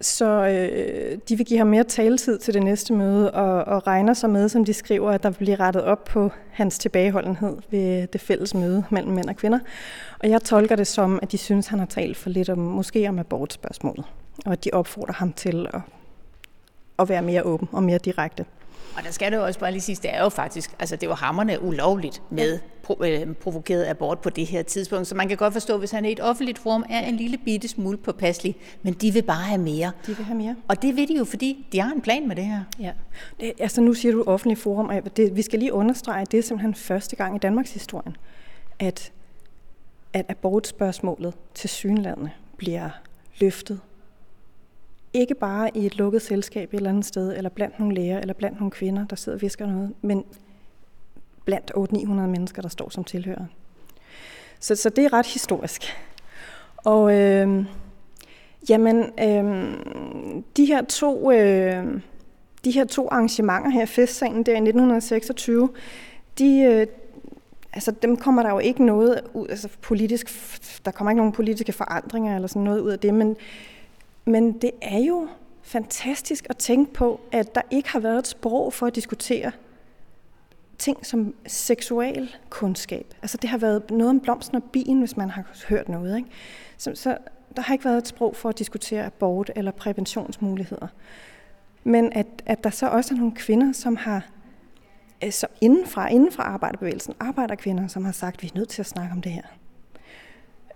Så 0.00 0.46
øh, 0.46 1.18
de 1.28 1.36
vil 1.36 1.46
give 1.46 1.58
ham 1.58 1.66
mere 1.66 1.84
taletid 1.84 2.38
til 2.38 2.54
det 2.54 2.62
næste 2.62 2.92
møde, 2.92 3.30
og, 3.30 3.64
og 3.64 3.86
regner 3.86 4.14
så 4.14 4.28
med, 4.28 4.48
som 4.48 4.64
de 4.64 4.72
skriver, 4.72 5.10
at 5.10 5.22
der 5.22 5.30
bliver 5.30 5.60
rettet 5.60 5.84
op 5.84 6.04
på 6.04 6.30
hans 6.50 6.78
tilbageholdenhed 6.78 7.56
ved 7.70 8.06
det 8.06 8.20
fælles 8.20 8.54
møde 8.54 8.84
mellem 8.90 9.12
mænd 9.12 9.28
og 9.28 9.36
kvinder. 9.36 9.58
Og 10.18 10.30
jeg 10.30 10.42
tolker 10.42 10.76
det 10.76 10.86
som, 10.86 11.18
at 11.22 11.32
de 11.32 11.38
synes, 11.38 11.66
han 11.66 11.78
har 11.78 11.86
talt 11.86 12.16
for 12.16 12.30
lidt 12.30 12.48
om, 12.48 12.58
måske 12.58 13.08
om 13.08 13.18
abortspørgsmålet, 13.18 14.04
og 14.46 14.52
at 14.52 14.64
de 14.64 14.70
opfordrer 14.72 15.14
ham 15.14 15.32
til 15.32 15.66
at, 15.74 15.80
at 17.00 17.08
være 17.08 17.22
mere 17.22 17.42
åben 17.42 17.68
og 17.72 17.82
mere 17.82 17.98
direkte. 17.98 18.44
Og 18.96 19.02
der 19.04 19.10
skal 19.10 19.32
det 19.32 19.38
jo 19.38 19.44
også 19.44 19.60
bare 19.60 19.72
lige 19.72 19.80
sige, 19.80 19.98
det 20.02 20.14
er 20.14 20.22
jo 20.22 20.28
faktisk, 20.28 20.74
altså 20.78 20.96
det 20.96 21.08
var 21.08 21.14
hammerne 21.14 21.62
ulovligt 21.62 22.22
med 22.30 22.58
pro- 22.90 23.04
øh, 23.04 23.34
provokeret 23.34 23.86
abort 23.86 24.18
på 24.18 24.30
det 24.30 24.46
her 24.46 24.62
tidspunkt, 24.62 25.06
så 25.06 25.14
man 25.14 25.28
kan 25.28 25.36
godt 25.36 25.52
forstå, 25.52 25.78
hvis 25.78 25.90
han 25.90 26.04
i 26.04 26.12
et 26.12 26.20
offentligt 26.20 26.58
forum 26.58 26.84
er 26.90 27.00
en 27.00 27.16
lille 27.16 27.38
bitte 27.38 27.68
smule 27.68 27.96
påpasselig, 27.96 28.56
men 28.82 28.94
de 28.94 29.12
vil 29.12 29.22
bare 29.22 29.42
have 29.42 29.60
mere. 29.60 29.92
De 30.06 30.16
vil 30.16 30.24
have 30.24 30.38
mere. 30.38 30.56
Og 30.68 30.82
det 30.82 30.96
vil 30.96 31.08
de 31.08 31.16
jo, 31.16 31.24
fordi 31.24 31.66
de 31.72 31.80
har 31.80 31.92
en 31.92 32.00
plan 32.00 32.28
med 32.28 32.36
det 32.36 32.44
her. 32.44 32.60
Ja. 32.80 32.92
Det, 33.40 33.52
altså 33.58 33.80
nu 33.80 33.94
siger 33.94 34.12
du 34.12 34.24
offentlig 34.26 34.58
forum, 34.58 34.88
og 34.88 35.16
det, 35.16 35.36
vi 35.36 35.42
skal 35.42 35.58
lige 35.58 35.72
understrege, 35.72 36.26
det 36.30 36.38
er 36.38 36.42
simpelthen 36.42 36.74
første 36.74 37.16
gang 37.16 37.36
i 37.36 37.38
Danmarks 37.38 37.72
historie, 37.72 38.12
at, 38.78 39.12
at 40.12 40.26
abortspørgsmålet 40.28 41.34
til 41.54 41.70
synlandene 41.70 42.30
bliver 42.56 42.90
løftet 43.40 43.80
ikke 45.12 45.34
bare 45.34 45.70
i 45.76 45.86
et 45.86 45.96
lukket 45.96 46.22
selskab 46.22 46.72
et 46.72 46.76
eller 46.76 46.90
andet 46.90 47.04
sted, 47.04 47.36
eller 47.36 47.50
blandt 47.50 47.78
nogle 47.78 47.94
læger, 47.94 48.18
eller 48.18 48.34
blandt 48.34 48.58
nogle 48.58 48.70
kvinder, 48.70 49.06
der 49.06 49.16
sidder 49.16 49.36
og 49.36 49.42
visker 49.42 49.66
noget, 49.66 49.92
men 50.02 50.24
blandt 51.44 51.72
800-900 51.76 52.12
mennesker, 52.12 52.62
der 52.62 52.68
står 52.68 52.88
som 52.88 53.04
tilhører. 53.04 53.44
Så, 54.60 54.76
så 54.76 54.88
det 54.88 55.04
er 55.04 55.12
ret 55.12 55.26
historisk. 55.26 55.82
Og 56.76 57.14
øh, 57.14 57.64
jamen, 58.68 59.04
øh, 59.20 59.74
de 60.56 60.64
her 60.66 60.84
to... 60.84 61.32
Øh, 61.32 62.00
de 62.64 62.70
her 62.70 62.84
to 62.84 63.08
arrangementer 63.08 63.70
her, 63.70 63.86
festsalen 63.86 64.42
der 64.42 64.52
i 64.52 64.56
1926, 64.56 65.70
de, 66.38 66.60
øh, 66.60 66.86
altså 67.72 67.90
dem 67.90 68.16
kommer 68.16 68.42
der 68.42 68.50
jo 68.50 68.58
ikke 68.58 68.84
noget 68.84 69.20
ud, 69.34 69.46
altså 69.48 69.68
politisk, 69.82 70.30
der 70.84 70.90
kommer 70.90 71.10
ikke 71.10 71.16
nogen 71.16 71.32
politiske 71.32 71.72
forandringer 71.72 72.34
eller 72.34 72.48
sådan 72.48 72.62
noget 72.62 72.80
ud 72.80 72.90
af 72.90 72.98
det, 72.98 73.14
men 73.14 73.36
men 74.30 74.52
det 74.52 74.70
er 74.82 74.98
jo 74.98 75.28
fantastisk 75.62 76.46
at 76.50 76.56
tænke 76.56 76.92
på, 76.92 77.20
at 77.32 77.54
der 77.54 77.62
ikke 77.70 77.88
har 77.88 78.00
været 78.00 78.18
et 78.18 78.26
sprog 78.26 78.72
for 78.72 78.86
at 78.86 78.94
diskutere 78.94 79.52
ting 80.78 81.06
som 81.06 81.34
seksual 81.46 82.36
kundskab. 82.50 83.14
Altså 83.22 83.36
det 83.36 83.50
har 83.50 83.58
været 83.58 83.90
noget 83.90 84.10
om 84.10 84.20
blomsten 84.20 84.56
og 84.56 84.62
bien, 84.62 84.98
hvis 84.98 85.16
man 85.16 85.30
har 85.30 85.44
hørt 85.68 85.88
noget. 85.88 86.16
Ikke? 86.16 86.28
Så, 86.76 86.94
så 86.94 87.18
der 87.56 87.62
har 87.62 87.74
ikke 87.74 87.84
været 87.84 87.98
et 87.98 88.08
sprog 88.08 88.36
for 88.36 88.48
at 88.48 88.58
diskutere 88.58 89.04
abort 89.04 89.50
eller 89.56 89.70
præventionsmuligheder. 89.70 90.86
Men 91.84 92.12
at, 92.12 92.26
at 92.46 92.64
der 92.64 92.70
så 92.70 92.88
også 92.88 93.14
er 93.14 93.18
nogle 93.18 93.34
kvinder, 93.34 93.72
som 93.72 93.96
har 93.96 94.26
øh, 95.24 95.32
som 95.32 95.50
indenfra, 95.60 96.08
indenfra 96.08 96.42
arbejderbevægelsen, 96.42 97.14
arbejderkvinder, 97.20 97.86
som 97.86 98.04
har 98.04 98.12
sagt, 98.12 98.36
at 98.36 98.42
vi 98.42 98.48
er 98.54 98.58
nødt 98.58 98.68
til 98.68 98.82
at 98.82 98.86
snakke 98.86 99.12
om 99.12 99.22
det 99.22 99.32
her. 99.32 99.42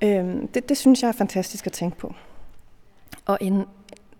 Øhm, 0.02 0.48
det, 0.48 0.68
det 0.68 0.76
synes 0.76 1.02
jeg 1.02 1.08
er 1.08 1.12
fantastisk 1.12 1.66
at 1.66 1.72
tænke 1.72 1.96
på. 1.96 2.14
Og 3.26 3.38
en 3.40 3.64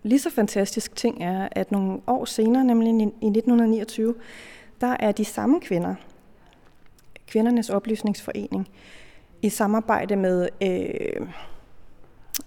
lige 0.03 0.19
så 0.19 0.29
fantastisk 0.29 0.95
ting 0.95 1.23
er, 1.23 1.47
at 1.51 1.71
nogle 1.71 1.99
år 2.07 2.25
senere, 2.25 2.63
nemlig 2.63 2.89
i 2.89 3.03
1929, 3.03 4.15
der 4.81 4.95
er 4.99 5.11
de 5.11 5.25
samme 5.25 5.59
kvinder, 5.59 5.95
Kvindernes 7.27 7.69
Oplysningsforening, 7.69 8.67
i 9.41 9.49
samarbejde 9.49 10.15
med 10.15 10.49
øh, 10.61 11.27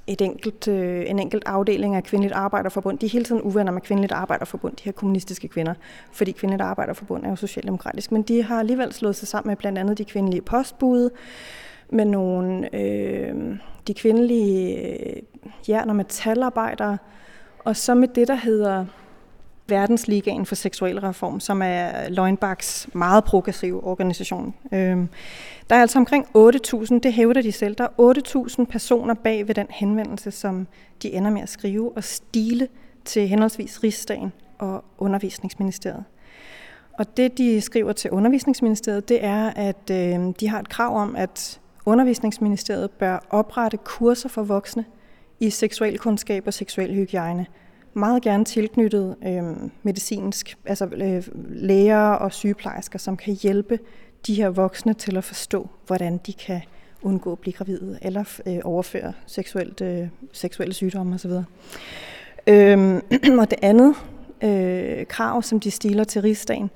et 0.07 0.21
enkelt, 0.21 0.69
øh, 0.69 1.11
en 1.11 1.19
enkelt 1.19 1.43
afdeling 1.47 1.97
af 1.97 2.05
Kvindeligt 2.05 2.35
Arbejderforbund. 2.35 2.99
De 2.99 3.07
er 3.07 3.11
hele 3.11 3.25
tiden 3.25 3.43
uvenner 3.43 3.73
med 3.73 3.81
Kvindeligt 3.81 4.13
Arbejderforbund, 4.13 4.77
de 4.77 4.85
her 4.85 4.93
kommunistiske 4.93 5.49
kvinder, 5.49 5.75
fordi 6.13 6.33
Kvindeligt 6.33 6.63
Arbejderforbund 6.63 7.25
er 7.25 7.29
jo 7.29 7.37
socialdemokratisk. 7.37 8.13
Men 8.13 8.23
de 8.23 8.43
har 8.43 8.61
alligevel 8.61 8.93
slået 8.93 9.17
sig 9.17 9.29
sammen 9.29 9.51
med 9.51 9.57
blandt 9.57 9.79
andet 9.79 9.99
de 9.99 10.05
kvindelige 10.05 10.43
postbude, 10.43 11.11
med 11.91 12.05
nogle 12.05 12.75
øh, 12.75 13.59
de 13.87 13.95
kvindelige 13.95 14.77
øh, 14.77 15.23
jern- 15.69 15.91
og 15.91 15.97
metalarbejdere, 15.97 16.99
og 17.59 17.77
så 17.77 17.95
med 17.95 18.09
det, 18.09 18.29
der 18.29 18.35
hedder 18.35 18.87
Verdensligaen 19.69 20.47
for 20.47 20.55
Seksuel 20.55 21.01
Reform, 21.01 21.41
som 21.41 21.63
er 21.63 22.09
Løgnbaks 22.09 22.89
meget 22.93 23.25
progressive 23.25 23.85
organisation. 23.85 24.55
Øh, 24.73 24.97
der 25.71 25.77
er 25.77 25.81
altså 25.81 25.99
omkring 25.99 26.27
8.000, 26.37 26.99
det 26.99 27.13
hævder 27.13 27.43
de 27.43 27.53
selv, 27.53 27.75
der 27.75 27.85
er 27.85 28.49
8.000 28.59 28.65
personer 28.65 29.15
bag 29.15 29.49
ved 29.49 29.55
den 29.55 29.67
henvendelse, 29.71 30.31
som 30.31 30.67
de 31.03 31.13
ender 31.13 31.31
med 31.31 31.43
at 31.43 31.49
skrive 31.49 31.97
og 31.97 32.05
stile 32.05 32.69
til 33.05 33.29
henholdsvis 33.29 33.83
Rigsdagen 33.85 34.33
og 34.59 34.85
Undervisningsministeriet. 34.99 36.05
Og 36.99 37.17
det, 37.17 37.39
de 37.39 37.61
skriver 37.61 37.93
til 37.93 38.11
Undervisningsministeriet, 38.11 39.09
det 39.09 39.25
er, 39.25 39.51
at 39.57 39.91
øh, 39.91 40.35
de 40.41 40.49
har 40.49 40.61
et 40.61 40.69
krav 40.69 40.97
om, 40.97 41.17
at 41.17 41.61
Undervisningsministeriet 41.87 42.91
bør 42.91 43.19
oprette 43.31 43.77
kurser 43.77 44.29
for 44.29 44.43
voksne 44.43 44.85
i 45.41 45.51
seksualkundskab 45.51 46.47
og 46.47 46.55
seksuel 46.55 46.95
hygiejne. 46.95 47.47
Meget 47.95 48.23
gerne 48.23 48.45
tilknyttet 48.45 49.17
øh, 49.27 49.43
medicinsk, 49.83 50.57
altså 50.65 50.87
øh, 50.87 51.29
læger 51.49 52.11
og 52.11 52.33
sygeplejersker, 52.33 52.99
som 52.99 53.17
kan 53.17 53.35
hjælpe 53.35 53.79
de 54.27 54.35
her 54.35 54.49
voksne 54.49 54.95
til 54.95 55.17
at 55.17 55.25
forstå, 55.25 55.69
hvordan 55.87 56.19
de 56.27 56.33
kan 56.33 56.61
undgå 57.03 57.33
at 57.33 57.39
blive 57.39 57.53
gravide 57.53 57.99
eller 58.03 58.25
øh, 58.47 58.59
overføre 58.65 59.13
seksuelt, 59.27 59.81
øh, 59.81 60.09
seksuelle 60.33 60.75
sygdomme 60.75 61.15
osv. 61.15 61.31
Øhm, 62.47 63.01
og 63.41 63.51
det 63.51 63.59
andet 63.63 63.95
øh, 64.43 65.07
krav, 65.07 65.43
som 65.43 65.61
de 65.61 65.71
stiller 65.71 66.05
til 66.05 66.23
rigsdagen, 66.23 66.71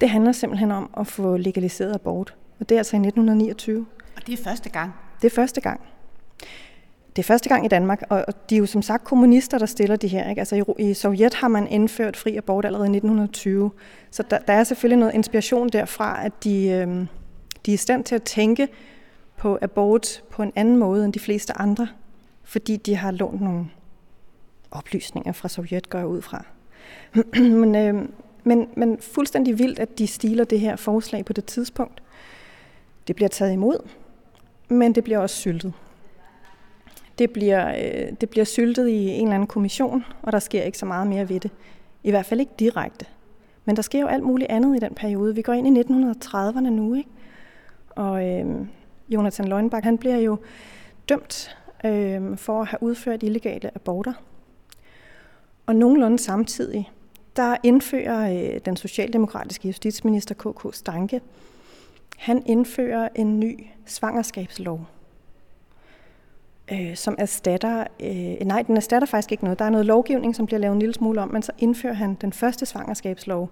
det 0.00 0.10
handler 0.10 0.32
simpelthen 0.32 0.70
om 0.70 0.90
at 0.96 1.06
få 1.06 1.36
legaliseret 1.36 1.94
abort. 1.94 2.34
Og 2.60 2.68
det 2.68 2.74
er 2.74 2.78
altså 2.78 2.96
i 2.96 2.98
1929. 2.98 3.86
Og 4.16 4.26
det 4.26 4.32
er 4.32 4.44
første 4.44 4.70
gang? 4.70 4.92
Det 5.22 5.30
er 5.30 5.34
første 5.34 5.60
gang. 5.60 5.80
Det 7.16 7.22
er 7.22 7.26
første 7.26 7.48
gang 7.48 7.64
i 7.64 7.68
Danmark, 7.68 8.02
og 8.08 8.50
de 8.50 8.54
er 8.54 8.58
jo 8.58 8.66
som 8.66 8.82
sagt 8.82 9.04
kommunister, 9.04 9.58
der 9.58 9.66
stiller 9.66 9.96
de 9.96 10.08
her. 10.08 10.28
Ikke? 10.28 10.40
Altså 10.40 10.56
i, 10.78 10.90
i 10.90 10.94
Sovjet 10.94 11.34
har 11.34 11.48
man 11.48 11.66
indført 11.66 12.16
fri 12.16 12.36
abort 12.36 12.64
allerede 12.64 12.86
i 12.86 12.96
1920, 12.96 13.70
så 14.10 14.22
der, 14.30 14.38
der 14.38 14.52
er 14.52 14.64
selvfølgelig 14.64 14.98
noget 14.98 15.14
inspiration 15.14 15.68
derfra, 15.68 16.24
at 16.24 16.44
de, 16.44 16.68
øh, 16.68 16.88
de 17.66 17.70
er 17.70 17.74
i 17.74 17.76
stand 17.76 18.04
til 18.04 18.14
at 18.14 18.22
tænke 18.22 18.68
på 19.36 19.58
abort 19.62 20.22
på 20.30 20.42
en 20.42 20.52
anden 20.56 20.76
måde 20.76 21.04
end 21.04 21.12
de 21.12 21.18
fleste 21.18 21.58
andre, 21.58 21.88
fordi 22.44 22.76
de 22.76 22.96
har 22.96 23.10
lånt 23.10 23.40
nogle 23.40 23.66
oplysninger 24.70 25.32
fra 25.32 25.48
Sovjet, 25.48 25.90
går 25.90 25.98
jeg 25.98 26.08
ud 26.08 26.22
fra. 26.22 26.44
men, 27.60 27.74
øh, 27.74 28.08
men, 28.44 28.68
men 28.76 28.98
fuldstændig 29.00 29.58
vildt, 29.58 29.78
at 29.78 29.98
de 29.98 30.06
stiler 30.06 30.44
det 30.44 30.60
her 30.60 30.76
forslag 30.76 31.24
på 31.24 31.32
det 31.32 31.44
tidspunkt. 31.44 32.02
Det 33.08 33.16
bliver 33.16 33.28
taget 33.28 33.52
imod, 33.52 33.78
men 34.68 34.94
det 34.94 35.04
bliver 35.04 35.18
også 35.18 35.36
syltet. 35.36 35.72
Det 37.18 37.30
bliver, 37.30 37.68
øh, 37.68 38.12
det 38.20 38.30
bliver 38.30 38.44
syltet 38.44 38.88
i 38.88 39.08
en 39.08 39.22
eller 39.22 39.34
anden 39.34 39.46
kommission, 39.46 40.04
og 40.22 40.32
der 40.32 40.38
sker 40.38 40.62
ikke 40.62 40.78
så 40.78 40.86
meget 40.86 41.06
mere 41.06 41.28
ved 41.28 41.40
det. 41.40 41.50
I 42.02 42.10
hvert 42.10 42.26
fald 42.26 42.40
ikke 42.40 42.52
direkte. 42.58 43.06
Men 43.64 43.76
der 43.76 43.82
sker 43.82 44.00
jo 44.00 44.06
alt 44.06 44.24
muligt 44.24 44.50
andet 44.50 44.76
i 44.76 44.78
den 44.78 44.94
periode. 44.94 45.34
Vi 45.34 45.42
går 45.42 45.52
ind 45.52 45.78
i 45.78 45.80
1930'erne 45.80 46.70
nu, 46.70 46.94
ikke? 46.94 47.10
Og 47.90 48.28
øh, 48.28 48.66
Jonathan 49.08 49.48
Løgnbach, 49.48 49.84
han 49.84 49.98
bliver 49.98 50.16
jo 50.16 50.38
dømt 51.08 51.56
øh, 51.84 52.36
for 52.36 52.60
at 52.60 52.68
have 52.68 52.82
udført 52.82 53.22
illegale 53.22 53.70
aborter. 53.74 54.12
Og 55.66 55.76
nogenlunde 55.76 56.18
samtidig, 56.18 56.90
der 57.36 57.56
indfører 57.62 58.54
øh, 58.54 58.60
den 58.64 58.76
socialdemokratiske 58.76 59.68
justitsminister 59.68 60.34
K.K. 60.34 60.74
Stanke 60.74 61.20
han 62.16 62.42
indfører 62.46 63.08
en 63.14 63.40
ny 63.40 63.66
svangerskabslov, 63.86 64.86
øh, 66.72 66.96
som 66.96 67.14
erstatter, 67.18 67.84
øh, 68.00 68.46
nej, 68.46 68.62
den 68.62 68.76
erstatter 68.76 69.06
faktisk 69.06 69.32
ikke 69.32 69.44
noget. 69.44 69.58
Der 69.58 69.64
er 69.64 69.70
noget 69.70 69.86
lovgivning, 69.86 70.36
som 70.36 70.46
bliver 70.46 70.60
lavet 70.60 70.72
en 70.72 70.78
lille 70.78 70.94
smule 70.94 71.20
om, 71.20 71.28
men 71.28 71.42
så 71.42 71.52
indfører 71.58 71.94
han 71.94 72.14
den 72.14 72.32
første 72.32 72.66
svangerskabslov 72.66 73.50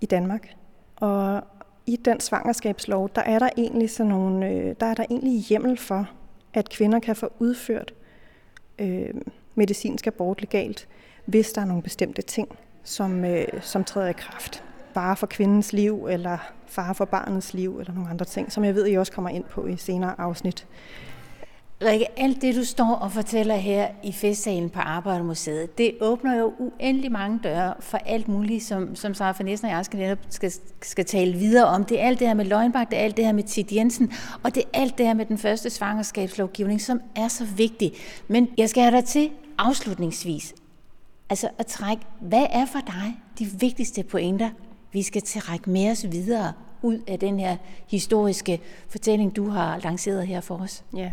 i 0.00 0.06
Danmark. 0.06 0.48
Og 0.96 1.42
i 1.86 1.96
den 1.96 2.20
svangerskabslov, 2.20 3.10
der 3.14 3.22
er 3.22 3.38
der 3.38 3.48
egentlig 3.56 3.90
sådan 3.90 4.10
nogle, 4.10 4.48
øh, 4.48 4.74
der 4.80 4.86
er 4.86 4.94
der 4.94 5.04
egentlig 5.10 5.40
hjemmel 5.40 5.76
for, 5.76 6.10
at 6.54 6.68
kvinder 6.68 6.98
kan 6.98 7.16
få 7.16 7.32
udført 7.38 7.94
øh, 8.78 9.14
medicinsk 9.54 10.06
abort 10.06 10.40
legalt, 10.40 10.88
hvis 11.24 11.52
der 11.52 11.60
er 11.60 11.64
nogle 11.64 11.82
bestemte 11.82 12.22
ting, 12.22 12.48
som, 12.82 13.24
øh, 13.24 13.46
som 13.60 13.84
træder 13.84 14.08
i 14.08 14.12
kraft 14.12 14.64
fare 14.94 15.16
for 15.16 15.26
kvindens 15.26 15.72
liv, 15.72 16.06
eller 16.10 16.38
fare 16.66 16.94
for 16.94 17.04
barnets 17.04 17.54
liv, 17.54 17.78
eller 17.78 17.92
nogle 17.94 18.10
andre 18.10 18.24
ting, 18.24 18.52
som 18.52 18.64
jeg 18.64 18.74
ved, 18.74 18.88
I 18.88 18.94
også 18.94 19.12
kommer 19.12 19.30
ind 19.30 19.44
på 19.44 19.66
i 19.66 19.76
senere 19.76 20.14
afsnit. 20.18 20.66
Rikke, 21.84 22.20
alt 22.20 22.42
det 22.42 22.54
du 22.54 22.64
står 22.64 22.94
og 22.94 23.12
fortæller 23.12 23.56
her 23.56 23.88
i 24.02 24.12
festsalen 24.12 24.70
på 24.70 24.80
Arbejdermuseet, 24.80 25.78
det 25.78 25.96
åbner 26.00 26.38
jo 26.38 26.54
uendelig 26.58 27.12
mange 27.12 27.40
døre 27.42 27.74
for 27.80 27.98
alt 27.98 28.28
muligt, 28.28 28.64
som, 28.64 28.96
som 28.96 29.14
Sara 29.14 29.32
for 29.32 29.42
og 29.42 29.70
jeg 29.70 29.84
skal, 29.84 30.18
skal, 30.30 30.52
skal 30.82 31.04
tale 31.04 31.32
videre 31.32 31.66
om. 31.66 31.84
Det 31.84 32.00
er 32.00 32.06
alt 32.06 32.18
det 32.18 32.26
her 32.26 32.34
med 32.34 32.44
Løgnbak, 32.44 32.90
det 32.90 32.98
er 32.98 33.02
alt 33.02 33.16
det 33.16 33.24
her 33.24 33.32
med 33.32 33.42
Tid 33.42 33.72
Jensen, 33.72 34.12
og 34.42 34.54
det 34.54 34.62
er 34.62 34.80
alt 34.80 34.98
det 34.98 35.06
her 35.06 35.14
med 35.14 35.26
den 35.26 35.38
første 35.38 35.70
svangerskabslovgivning, 35.70 36.80
som 36.80 37.00
er 37.16 37.28
så 37.28 37.44
vigtig. 37.44 37.92
Men 38.28 38.48
jeg 38.58 38.68
skal 38.68 38.82
have 38.82 38.96
dig 38.96 39.04
til 39.04 39.30
afslutningsvis 39.58 40.54
Altså 41.30 41.48
at 41.58 41.66
trække, 41.66 42.02
hvad 42.20 42.46
er 42.50 42.66
for 42.66 42.80
dig 42.86 43.16
de 43.38 43.46
vigtigste 43.60 44.02
pointer, 44.02 44.50
vi 44.92 45.02
skal 45.02 45.22
trække 45.22 45.70
med 45.70 45.90
os 45.90 46.06
videre 46.10 46.52
ud 46.82 46.98
af 47.06 47.18
den 47.18 47.40
her 47.40 47.56
historiske 47.86 48.60
fortælling, 48.88 49.36
du 49.36 49.48
har 49.48 49.78
lanceret 49.78 50.26
her 50.26 50.40
for 50.40 50.56
os? 50.56 50.84
Ja, 50.96 51.12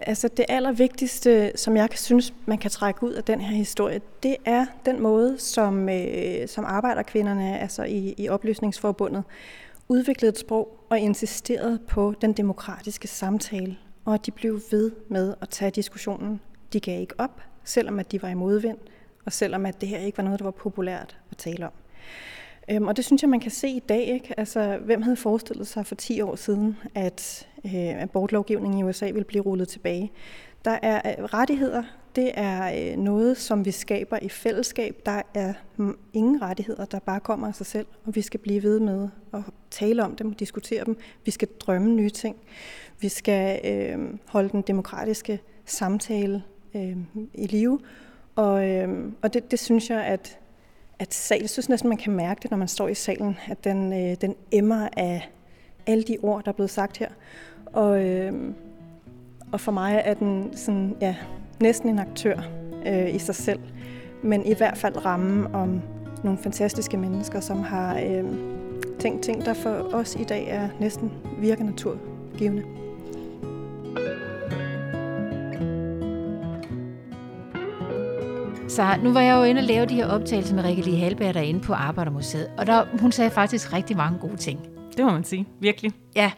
altså 0.00 0.28
det 0.28 0.46
allervigtigste, 0.48 1.52
som 1.54 1.76
jeg 1.76 1.88
synes, 1.94 2.34
man 2.46 2.58
kan 2.58 2.70
trække 2.70 3.02
ud 3.02 3.12
af 3.12 3.24
den 3.24 3.40
her 3.40 3.56
historie, 3.56 4.00
det 4.22 4.36
er 4.44 4.66
den 4.86 5.02
måde, 5.02 5.38
som, 5.38 5.88
øh, 5.88 6.48
som 6.48 6.64
arbejderkvinderne 6.64 7.58
altså 7.58 7.84
i, 7.84 8.14
i 8.18 8.28
Oplysningsforbundet 8.28 9.24
udviklede 9.88 10.30
et 10.30 10.38
sprog 10.38 10.86
og 10.90 10.98
insisterede 10.98 11.78
på 11.88 12.14
den 12.20 12.32
demokratiske 12.32 13.08
samtale, 13.08 13.76
og 14.04 14.26
de 14.26 14.30
blev 14.30 14.60
ved 14.70 14.92
med 15.08 15.34
at 15.40 15.48
tage 15.48 15.70
diskussionen. 15.70 16.40
De 16.72 16.80
gav 16.80 17.00
ikke 17.00 17.14
op, 17.18 17.40
selvom 17.64 17.98
at 17.98 18.12
de 18.12 18.22
var 18.22 18.28
i 18.28 18.34
modvind, 18.34 18.78
og 19.24 19.32
selvom 19.32 19.66
at 19.66 19.80
det 19.80 19.88
her 19.88 19.98
ikke 19.98 20.18
var 20.18 20.24
noget, 20.24 20.40
der 20.40 20.44
var 20.44 20.50
populært 20.50 21.16
at 21.30 21.36
tale 21.36 21.66
om. 21.66 21.72
Øhm, 22.70 22.86
og 22.86 22.96
det 22.96 23.04
synes 23.04 23.22
jeg, 23.22 23.30
man 23.30 23.40
kan 23.40 23.50
se 23.50 23.68
i 23.68 23.82
dag. 23.88 24.02
Ikke? 24.02 24.34
Altså, 24.36 24.78
hvem 24.84 25.02
havde 25.02 25.16
forestillet 25.16 25.66
sig 25.66 25.86
for 25.86 25.94
10 25.94 26.20
år 26.20 26.36
siden, 26.36 26.76
at 26.94 27.48
øh, 27.64 28.02
abortlovgivningen 28.02 28.78
i 28.78 28.82
USA 28.82 29.06
ville 29.06 29.24
blive 29.24 29.42
rullet 29.42 29.68
tilbage? 29.68 30.12
Der 30.64 30.78
er 30.82 31.16
øh, 31.18 31.24
rettigheder, 31.24 31.82
det 32.16 32.30
er 32.34 32.90
øh, 32.92 32.96
noget, 32.96 33.36
som 33.36 33.64
vi 33.64 33.70
skaber 33.70 34.18
i 34.22 34.28
fællesskab. 34.28 35.02
Der 35.06 35.22
er 35.34 35.52
ingen 36.12 36.42
rettigheder, 36.42 36.84
der 36.84 36.98
bare 36.98 37.20
kommer 37.20 37.46
af 37.48 37.54
sig 37.54 37.66
selv, 37.66 37.86
og 38.04 38.14
vi 38.14 38.22
skal 38.22 38.40
blive 38.40 38.62
ved 38.62 38.80
med 38.80 39.08
at 39.34 39.40
tale 39.70 40.04
om 40.04 40.16
dem, 40.16 40.34
diskutere 40.34 40.84
dem. 40.84 40.96
Vi 41.24 41.30
skal 41.30 41.48
drømme 41.60 41.94
nye 41.94 42.10
ting. 42.10 42.36
Vi 43.00 43.08
skal 43.08 43.60
øh, 43.64 43.98
holde 44.26 44.48
den 44.48 44.62
demokratiske 44.62 45.40
samtale 45.64 46.42
øh, 46.74 46.96
i 47.34 47.46
live. 47.46 47.80
Og, 48.34 48.68
øh, 48.68 49.12
og 49.22 49.34
det, 49.34 49.50
det 49.50 49.58
synes 49.58 49.90
jeg, 49.90 50.04
at 50.04 50.38
at 50.98 51.14
sal, 51.14 51.40
jeg 51.40 51.50
synes 51.50 51.68
næsten, 51.68 51.88
man 51.88 51.98
kan 51.98 52.12
mærke 52.12 52.40
det, 52.42 52.50
når 52.50 52.58
man 52.58 52.68
står 52.68 52.88
i 52.88 52.94
salen, 52.94 53.38
at 53.48 53.64
den, 53.64 53.92
øh, 53.92 54.16
den 54.20 54.34
emmer 54.52 54.88
af 54.96 55.30
alle 55.86 56.04
de 56.04 56.16
ord, 56.22 56.44
der 56.44 56.50
er 56.50 56.54
blevet 56.54 56.70
sagt 56.70 56.98
her. 56.98 57.08
Og, 57.66 58.04
øh, 58.04 58.32
og 59.52 59.60
for 59.60 59.72
mig 59.72 60.02
er 60.04 60.14
den 60.14 60.56
sådan, 60.56 60.96
ja, 61.00 61.16
næsten 61.60 61.88
en 61.88 61.98
aktør 61.98 62.40
øh, 62.86 63.14
i 63.14 63.18
sig 63.18 63.34
selv, 63.34 63.60
men 64.22 64.46
i 64.46 64.54
hvert 64.54 64.78
fald 64.78 65.04
ramme 65.04 65.54
om 65.54 65.82
nogle 66.24 66.38
fantastiske 66.38 66.96
mennesker, 66.96 67.40
som 67.40 67.62
har 67.62 67.98
øh, 67.98 68.24
tænkt 68.98 69.22
ting, 69.22 69.44
der 69.44 69.54
for 69.54 69.94
os 69.94 70.14
i 70.14 70.24
dag 70.24 70.48
er 70.48 70.68
næsten 70.80 71.12
virke 71.38 71.64
naturgivende. 71.64 72.85
Så 78.76 78.96
nu 79.02 79.12
var 79.12 79.20
jeg 79.20 79.36
jo 79.36 79.42
inde 79.42 79.58
og 79.58 79.64
lave 79.64 79.86
de 79.86 79.94
her 79.94 80.06
optagelser 80.06 80.54
med 80.54 80.64
Rikke 80.64 80.82
Lee 80.82 80.96
Halberg 80.96 81.34
derinde 81.34 81.60
på 81.60 81.74
Arbejdermuseet, 81.74 82.50
og 82.58 82.66
der, 82.66 82.86
hun 83.00 83.12
sagde 83.12 83.30
faktisk 83.30 83.72
rigtig 83.72 83.96
mange 83.96 84.18
gode 84.18 84.36
ting. 84.36 84.60
Det 84.96 85.04
må 85.04 85.10
man 85.10 85.24
sige, 85.24 85.46
virkelig. 85.60 85.92
Ja, 86.14 86.32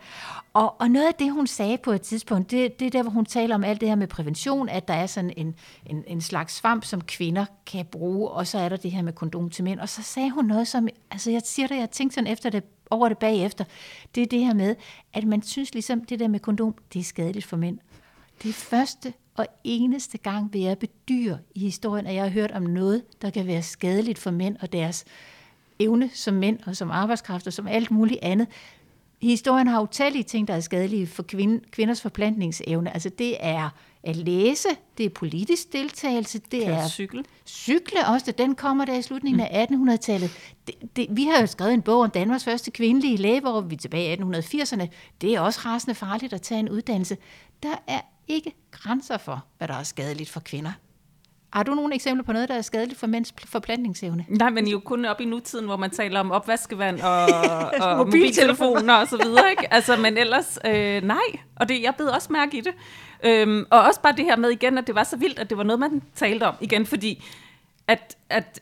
og, 0.53 0.81
og 0.81 0.91
noget 0.91 1.07
af 1.07 1.15
det, 1.15 1.33
hun 1.33 1.47
sagde 1.47 1.79
på 1.79 1.93
et 1.93 2.01
tidspunkt, 2.01 2.51
det, 2.51 2.81
det 2.81 2.87
er 2.87 2.91
der, 2.91 3.03
hvor 3.03 3.11
hun 3.11 3.25
taler 3.25 3.55
om 3.55 3.65
alt 3.65 3.81
det 3.81 3.89
her 3.89 3.97
med 3.97 4.07
prævention, 4.07 4.69
at 4.69 4.89
der 4.89 4.95
er 4.95 5.07
sådan 5.07 5.33
en, 5.37 5.55
en, 5.87 6.05
en 6.07 6.21
slags 6.21 6.55
svamp, 6.55 6.85
som 6.85 7.01
kvinder 7.01 7.45
kan 7.67 7.87
bruge, 7.87 8.29
og 8.31 8.47
så 8.47 8.59
er 8.59 8.69
der 8.69 8.77
det 8.77 8.91
her 8.91 9.03
med 9.03 9.13
kondom 9.13 9.51
til 9.51 9.65
mænd. 9.65 9.81
Og 9.81 9.89
så 9.89 10.03
sagde 10.03 10.31
hun 10.31 10.45
noget, 10.45 10.69
som, 10.69 10.89
altså 11.11 11.31
jeg 11.31 11.43
siger 11.45 11.69
det, 11.69 11.77
jeg 11.77 11.91
tænkte 11.91 12.15
sådan 12.15 12.33
efter 12.33 12.51
det, 12.51 12.65
over 12.91 13.09
det 13.09 13.19
bagefter, 13.19 13.65
det 14.15 14.23
er 14.23 14.27
det 14.27 14.45
her 14.45 14.55
med, 14.55 14.75
at 15.13 15.25
man 15.25 15.43
synes 15.43 15.73
ligesom, 15.73 16.05
det 16.05 16.21
der 16.21 16.29
med 16.29 16.41
kondom, 16.41 16.75
det 16.93 17.01
er 17.01 17.05
skadeligt 17.05 17.47
for 17.47 17.57
mænd. 17.57 17.79
Det 18.43 18.55
første 18.55 19.13
og 19.39 19.47
eneste 19.65 20.19
gang 20.19 20.53
vil 20.53 20.61
jeg 20.61 20.79
bedyre 20.79 21.39
i 21.55 21.61
historien, 21.61 22.07
at 22.07 22.15
jeg 22.15 22.23
har 22.23 22.31
hørt 22.31 22.51
om 22.51 22.63
noget, 22.63 23.03
der 23.23 23.31
kan 23.31 23.47
være 23.47 23.63
skadeligt 23.63 24.19
for 24.19 24.31
mænd 24.31 24.57
og 24.61 24.73
deres 24.73 25.05
evne 25.79 26.11
som 26.15 26.35
mænd 26.35 26.59
og 26.67 26.77
som 26.77 26.91
arbejdskraft 26.91 27.47
og 27.47 27.53
som 27.53 27.67
alt 27.67 27.91
muligt 27.91 28.21
andet. 28.23 28.47
Historien 29.23 29.67
har 29.67 29.81
utallige 29.83 30.23
ting, 30.23 30.49
der 30.49 30.55
er 30.55 30.61
skadelige 30.61 31.07
for 31.07 31.23
kvinders 31.73 32.03
forplantningsevne. 32.03 32.95
Altså 32.95 33.09
det 33.09 33.37
er 33.41 33.71
at 34.03 34.17
læse, 34.17 34.69
det 34.99 35.07
er 35.07 35.11
politisk 35.11 35.73
deltagelse, 35.73 36.39
det 36.39 36.65
Køre 36.65 36.77
er 36.77 36.89
cykel. 36.89 37.25
cykle 37.47 38.07
også, 38.07 38.33
den 38.33 38.55
kommer 38.55 38.85
der 38.85 38.95
i 38.95 39.03
slutningen 39.03 39.41
af 39.41 39.67
1800-tallet. 39.71 40.31
Det, 40.67 40.75
det, 40.97 41.07
vi 41.11 41.25
har 41.25 41.41
jo 41.41 41.47
skrevet 41.47 41.75
en 41.75 41.83
bog 41.83 42.01
om 42.01 42.11
Danmarks 42.11 42.45
første 42.45 42.71
kvindelige 42.71 43.17
læge, 43.17 43.41
hvor 43.41 43.61
vi 43.61 43.75
er 43.75 43.79
tilbage 43.79 44.17
i 44.17 44.21
1880'erne. 44.21 44.87
Det 45.21 45.35
er 45.35 45.41
også 45.41 45.61
rasende 45.65 45.95
farligt 45.95 46.33
at 46.33 46.43
tage 46.43 46.61
en 46.61 46.69
uddannelse. 46.69 47.17
Der 47.63 47.75
er 47.87 48.01
ikke 48.29 48.55
grænser 48.71 49.19
for, 49.19 49.45
hvad 49.59 49.69
der 49.69 49.75
er 49.75 49.83
skadeligt 49.83 50.31
for 50.31 50.41
kvinder. 50.41 50.73
Har 51.53 51.63
du 51.63 51.75
nogle 51.75 51.95
eksempler 51.95 52.25
på 52.25 52.33
noget, 52.33 52.49
der 52.49 52.55
er 52.55 52.63
skadeligt 52.63 53.01
for 53.01 53.07
mænds 53.07 53.35
forplantningsevne? 53.45 54.25
Nej, 54.29 54.51
men 54.51 54.69
jo 54.69 54.81
kun 54.81 55.05
op 55.05 55.21
i 55.21 55.25
nutiden, 55.25 55.65
hvor 55.65 55.77
man 55.77 55.91
taler 55.91 56.21
om 56.21 56.31
opvaskevand 56.31 57.01
og, 57.01 57.27
og 57.83 57.97
mobiltelefoner 57.97 58.95
og 58.95 59.09
så 59.09 59.17
videre. 59.17 59.51
Ikke? 59.51 59.75
Altså, 59.75 59.97
men 59.97 60.19
ellers, 60.19 60.59
øh, 60.65 61.03
nej. 61.03 61.17
Og 61.57 61.69
det, 61.69 61.83
jeg 61.83 61.95
bed 61.99 62.07
også 62.07 62.33
mærke 62.33 62.59
i 62.59 62.61
det. 62.61 62.75
Øhm, 63.25 63.67
og 63.71 63.81
også 63.81 64.01
bare 64.01 64.13
det 64.17 64.25
her 64.25 64.37
med 64.37 64.51
igen, 64.51 64.79
at 64.79 64.87
det 64.87 64.95
var 64.95 65.05
så 65.05 65.17
vildt, 65.17 65.39
at 65.39 65.51
det 65.51 65.59
var 65.59 65.65
noget, 65.65 65.81
man 65.81 66.03
talte 66.15 66.45
om 66.45 66.55
igen, 66.61 66.87
fordi 66.87 67.25
at, 67.87 68.17
at, 68.31 68.61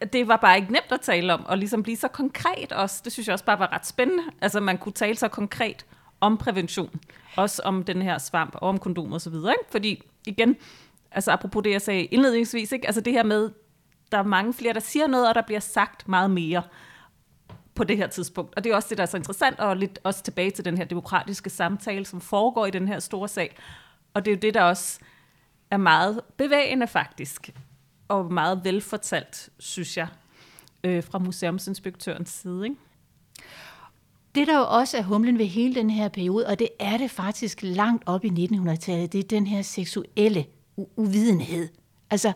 at 0.00 0.12
det 0.12 0.28
var 0.28 0.36
bare 0.36 0.56
ikke 0.56 0.72
nemt 0.72 0.92
at 0.92 1.00
tale 1.00 1.34
om, 1.34 1.46
og 1.46 1.58
ligesom 1.58 1.82
blive 1.82 1.96
så 1.96 2.08
konkret 2.08 2.72
også. 2.72 3.00
Det 3.04 3.12
synes 3.12 3.26
jeg 3.26 3.32
også 3.32 3.44
bare 3.44 3.58
var 3.58 3.72
ret 3.72 3.86
spændende. 3.86 4.22
Altså, 4.40 4.60
man 4.60 4.78
kunne 4.78 4.92
tale 4.92 5.16
så 5.16 5.28
konkret 5.28 5.86
om 6.22 6.38
prævention. 6.38 7.00
Også 7.36 7.62
om 7.64 7.84
den 7.84 8.02
her 8.02 8.18
svamp, 8.18 8.54
og 8.54 8.68
om 8.68 8.78
kondom 8.78 9.12
og 9.12 9.20
så 9.20 9.30
videre. 9.30 9.52
Ikke? 9.52 9.70
Fordi 9.70 10.02
igen, 10.26 10.56
altså 11.10 11.30
apropos 11.30 11.62
det, 11.62 11.70
jeg 11.70 11.82
sagde 11.82 12.04
indledningsvis, 12.04 12.72
ikke? 12.72 12.86
altså 12.86 13.00
det 13.00 13.12
her 13.12 13.22
med, 13.22 13.50
der 14.12 14.18
er 14.18 14.22
mange 14.22 14.54
flere, 14.54 14.74
der 14.74 14.80
siger 14.80 15.06
noget, 15.06 15.28
og 15.28 15.34
der 15.34 15.42
bliver 15.42 15.60
sagt 15.60 16.08
meget 16.08 16.30
mere 16.30 16.62
på 17.74 17.84
det 17.84 17.96
her 17.96 18.06
tidspunkt. 18.06 18.54
Og 18.56 18.64
det 18.64 18.72
er 18.72 18.76
også 18.76 18.88
det, 18.88 18.98
der 18.98 19.02
er 19.02 19.06
så 19.06 19.16
interessant, 19.16 19.60
og 19.60 19.76
lidt 19.76 19.98
også 20.04 20.22
tilbage 20.22 20.50
til 20.50 20.64
den 20.64 20.78
her 20.78 20.84
demokratiske 20.84 21.50
samtale, 21.50 22.04
som 22.04 22.20
foregår 22.20 22.66
i 22.66 22.70
den 22.70 22.88
her 22.88 22.98
store 22.98 23.28
sag. 23.28 23.56
Og 24.14 24.24
det 24.24 24.30
er 24.30 24.36
jo 24.36 24.40
det, 24.40 24.54
der 24.54 24.62
også 24.62 25.00
er 25.70 25.76
meget 25.76 26.20
bevægende 26.36 26.86
faktisk, 26.86 27.50
og 28.08 28.32
meget 28.32 28.64
velfortalt, 28.64 29.50
synes 29.58 29.96
jeg, 29.96 30.08
øh, 30.84 31.04
fra 31.04 31.18
museumsinspektørens 31.18 32.30
side. 32.30 32.64
Ikke? 32.64 32.76
Det, 34.34 34.46
der 34.46 34.58
jo 34.58 34.64
også 34.68 34.98
er 34.98 35.02
humlen 35.02 35.38
ved 35.38 35.46
hele 35.46 35.74
den 35.74 35.90
her 35.90 36.08
periode, 36.08 36.46
og 36.46 36.58
det 36.58 36.68
er 36.78 36.96
det 36.96 37.10
faktisk 37.10 37.58
langt 37.62 38.02
op 38.06 38.24
i 38.24 38.28
1900-tallet, 38.28 39.12
det 39.12 39.18
er 39.18 39.28
den 39.28 39.46
her 39.46 39.62
seksuelle 39.62 40.44
uvidenhed. 40.96 41.68
Altså, 42.10 42.32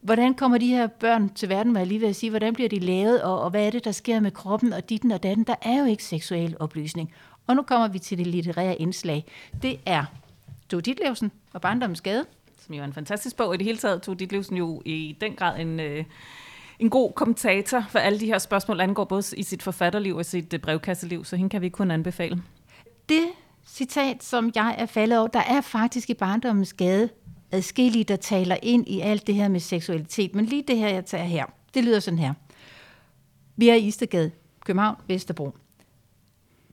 hvordan 0.00 0.34
kommer 0.34 0.58
de 0.58 0.66
her 0.66 0.86
børn 0.86 1.28
til 1.28 1.48
verden, 1.48 1.74
var 1.74 1.80
jeg 1.80 1.86
lige 1.86 2.00
ved 2.00 2.08
at 2.08 2.16
sige, 2.16 2.30
hvordan 2.30 2.54
bliver 2.54 2.68
de 2.68 2.78
lavet, 2.78 3.22
og, 3.22 3.40
og 3.40 3.50
hvad 3.50 3.66
er 3.66 3.70
det, 3.70 3.84
der 3.84 3.92
sker 3.92 4.20
med 4.20 4.30
kroppen, 4.30 4.72
og 4.72 4.90
ditten 4.90 5.10
og 5.10 5.22
datten, 5.22 5.44
der 5.44 5.54
er 5.62 5.78
jo 5.78 5.84
ikke 5.84 6.04
seksuel 6.04 6.56
oplysning. 6.60 7.12
Og 7.46 7.56
nu 7.56 7.62
kommer 7.62 7.88
vi 7.88 7.98
til 7.98 8.18
det 8.18 8.26
litterære 8.26 8.76
indslag. 8.76 9.24
Det 9.62 9.80
er 9.86 10.04
Tove 10.68 10.80
Ditlevsen 10.80 11.32
og 11.52 11.60
Barndommens 11.60 12.00
Gade, 12.00 12.24
Som 12.66 12.74
jo 12.74 12.80
er 12.80 12.84
en 12.84 12.92
fantastisk 12.92 13.36
bog. 13.36 13.54
I 13.54 13.56
det 13.56 13.66
hele 13.66 13.78
taget 13.78 14.02
Tove 14.02 14.16
Ditlevsen 14.16 14.56
jo 14.56 14.82
i 14.84 15.16
den 15.20 15.34
grad 15.36 15.60
en... 15.60 15.80
Øh 15.80 16.04
en 16.78 16.90
god 16.90 17.12
kommentator 17.12 17.84
for 17.88 17.98
alle 17.98 18.20
de 18.20 18.26
her 18.26 18.38
spørgsmål, 18.38 18.80
angår 18.80 19.04
både 19.04 19.22
i 19.36 19.42
sit 19.42 19.62
forfatterliv 19.62 20.16
og 20.16 20.26
sit 20.26 20.54
øh, 20.54 20.60
brevkasseliv, 20.60 21.24
så 21.24 21.36
hende 21.36 21.50
kan 21.50 21.62
vi 21.62 21.68
kun 21.68 21.90
anbefale. 21.90 22.42
Det 23.08 23.24
citat, 23.66 24.24
som 24.24 24.52
jeg 24.54 24.74
er 24.78 24.86
faldet 24.86 25.18
over, 25.18 25.28
der 25.28 25.42
er 25.48 25.60
faktisk 25.60 26.10
i 26.10 26.14
barndommens 26.14 26.72
gade 26.72 27.08
adskillige, 27.52 28.04
der 28.04 28.16
taler 28.16 28.56
ind 28.62 28.88
i 28.88 29.00
alt 29.00 29.26
det 29.26 29.34
her 29.34 29.48
med 29.48 29.60
seksualitet. 29.60 30.34
Men 30.34 30.44
lige 30.44 30.64
det 30.68 30.78
her, 30.78 30.88
jeg 30.88 31.04
tager 31.04 31.24
her, 31.24 31.44
det 31.74 31.84
lyder 31.84 32.00
sådan 32.00 32.18
her. 32.18 32.34
Vi 33.56 33.68
er 33.68 33.74
i 33.74 33.86
Istergade, 33.86 34.30
København, 34.64 34.96
Vesterbro. 35.08 35.52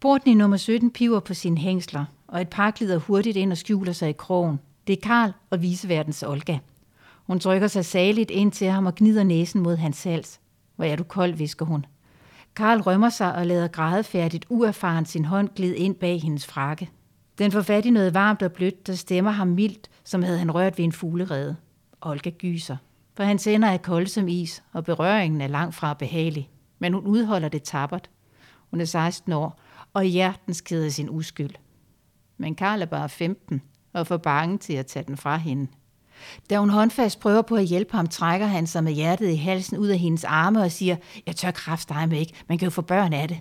Borten 0.01 0.31
i 0.31 0.33
nummer 0.33 0.57
17 0.57 0.91
piver 0.91 1.19
på 1.19 1.33
sine 1.33 1.57
hængsler, 1.57 2.05
og 2.27 2.41
et 2.41 2.49
par 2.49 2.71
glider 2.71 2.97
hurtigt 2.97 3.37
ind 3.37 3.51
og 3.51 3.57
skjuler 3.57 3.91
sig 3.91 4.09
i 4.09 4.13
krogen. 4.13 4.59
Det 4.87 4.93
er 4.93 5.01
Karl 5.01 5.31
og 5.49 5.61
viseverdens 5.61 6.23
Olga. 6.23 6.57
Hun 7.23 7.39
trykker 7.39 7.67
sig 7.67 7.85
saligt 7.85 8.31
ind 8.31 8.51
til 8.51 8.67
ham 8.67 8.85
og 8.85 8.95
gnider 8.95 9.23
næsen 9.23 9.61
mod 9.61 9.75
hans 9.75 10.03
hals. 10.03 10.39
Hvor 10.75 10.85
er 10.85 10.95
du 10.95 11.03
kold, 11.03 11.33
visker 11.33 11.65
hun. 11.65 11.85
Karl 12.55 12.81
rømmer 12.81 13.09
sig 13.09 13.35
og 13.35 13.45
lader 13.45 13.67
grædefærdigt 13.67 14.45
uerfaren 14.49 15.05
sin 15.05 15.25
hånd 15.25 15.49
glide 15.55 15.77
ind 15.77 15.95
bag 15.95 16.21
hendes 16.21 16.45
frakke. 16.45 16.89
Den 17.37 17.51
får 17.51 17.61
fat 17.61 17.85
i 17.85 17.89
noget 17.89 18.13
varmt 18.13 18.41
og 18.41 18.51
blødt, 18.51 18.87
der 18.87 18.93
stemmer 18.93 19.31
ham 19.31 19.47
mildt, 19.47 19.89
som 20.03 20.23
havde 20.23 20.37
han 20.37 20.51
rørt 20.51 20.77
ved 20.77 20.85
en 20.85 20.91
fuglerede. 20.91 21.55
Olga 22.01 22.29
gyser, 22.29 22.77
for 23.15 23.23
hans 23.23 23.43
hænder 23.43 23.67
er 23.67 23.77
kolde 23.77 24.07
som 24.07 24.27
is, 24.27 24.63
og 24.73 24.83
berøringen 24.83 25.41
er 25.41 25.47
langt 25.47 25.75
fra 25.75 25.93
behagelig. 25.93 26.49
Men 26.79 26.93
hun 26.93 27.03
udholder 27.03 27.49
det 27.49 27.63
tappert. 27.63 28.09
Hun 28.71 28.81
er 28.81 28.85
16 28.85 29.33
år, 29.33 29.59
og 29.93 30.05
i 30.05 30.09
hjertens 30.09 30.61
keder 30.61 30.89
sin 30.89 31.09
uskyld. 31.09 31.51
Men 32.37 32.55
Karl 32.55 32.81
er 32.81 32.85
bare 32.85 33.09
15, 33.09 33.61
og 33.93 34.07
for 34.07 34.17
bange 34.17 34.57
til 34.57 34.73
at 34.73 34.85
tage 34.85 35.05
den 35.07 35.17
fra 35.17 35.37
hende. 35.37 35.67
Da 36.49 36.57
hun 36.57 36.69
håndfast 36.69 37.19
prøver 37.19 37.41
på 37.41 37.55
at 37.55 37.65
hjælpe 37.65 37.95
ham, 37.95 38.07
trækker 38.07 38.47
han 38.47 38.67
sig 38.67 38.83
med 38.83 38.93
hjertet 38.93 39.29
i 39.29 39.35
halsen 39.35 39.77
ud 39.77 39.87
af 39.87 39.97
hendes 39.97 40.23
arme 40.23 40.61
og 40.61 40.71
siger, 40.71 40.95
jeg 41.25 41.35
tør 41.35 41.51
kraft 41.51 41.89
dig 41.89 42.09
med 42.09 42.19
ikke, 42.19 42.33
man 42.49 42.57
kan 42.57 42.65
jo 42.65 42.69
få 42.69 42.81
børn 42.81 43.13
af 43.13 43.27
det. 43.27 43.37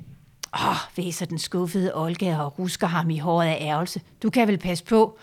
Åh, 0.54 0.68
oh, 0.68 0.76
væser 0.96 1.26
den 1.26 1.38
skuffede 1.38 1.94
Olga 1.94 2.38
og 2.38 2.58
rusker 2.58 2.86
ham 2.86 3.10
i 3.10 3.18
håret 3.18 3.46
af 3.46 3.58
ærgelse. 3.60 4.00
Du 4.22 4.30
kan 4.30 4.48
vel 4.48 4.58
passe 4.58 4.84
på. 4.84 5.18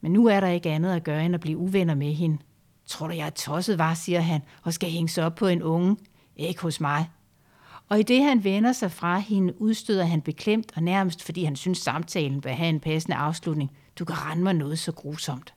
Men 0.00 0.12
nu 0.12 0.26
er 0.26 0.40
der 0.40 0.48
ikke 0.48 0.70
andet 0.70 0.92
at 0.92 1.04
gøre, 1.04 1.24
end 1.24 1.34
at 1.34 1.40
blive 1.40 1.58
uvenner 1.58 1.94
med 1.94 2.12
hende. 2.12 2.38
Tror 2.86 3.06
du, 3.06 3.14
jeg 3.14 3.26
er 3.26 3.30
tosset, 3.30 3.78
var, 3.78 3.94
siger 3.94 4.20
han, 4.20 4.40
og 4.62 4.72
skal 4.72 4.90
hænge 4.90 5.08
sig 5.08 5.24
op 5.24 5.34
på 5.34 5.46
en 5.46 5.62
unge? 5.62 5.96
Ikke 6.36 6.62
hos 6.62 6.80
mig. 6.80 7.10
Og 7.88 8.00
i 8.00 8.02
det 8.02 8.24
han 8.24 8.44
vender 8.44 8.72
sig 8.72 8.92
fra 8.92 9.18
hende, 9.18 9.60
udstøder 9.60 10.04
han 10.04 10.20
beklemt 10.20 10.72
og 10.76 10.82
nærmest, 10.82 11.22
fordi 11.22 11.44
han 11.44 11.56
synes 11.56 11.78
samtalen 11.78 12.40
bør 12.40 12.52
have 12.52 12.68
en 12.68 12.80
passende 12.80 13.16
afslutning. 13.16 13.70
Du 13.98 14.04
kan 14.04 14.16
rende 14.26 14.42
mig 14.42 14.54
noget 14.54 14.78
så 14.78 14.92
grusomt. 14.92 15.54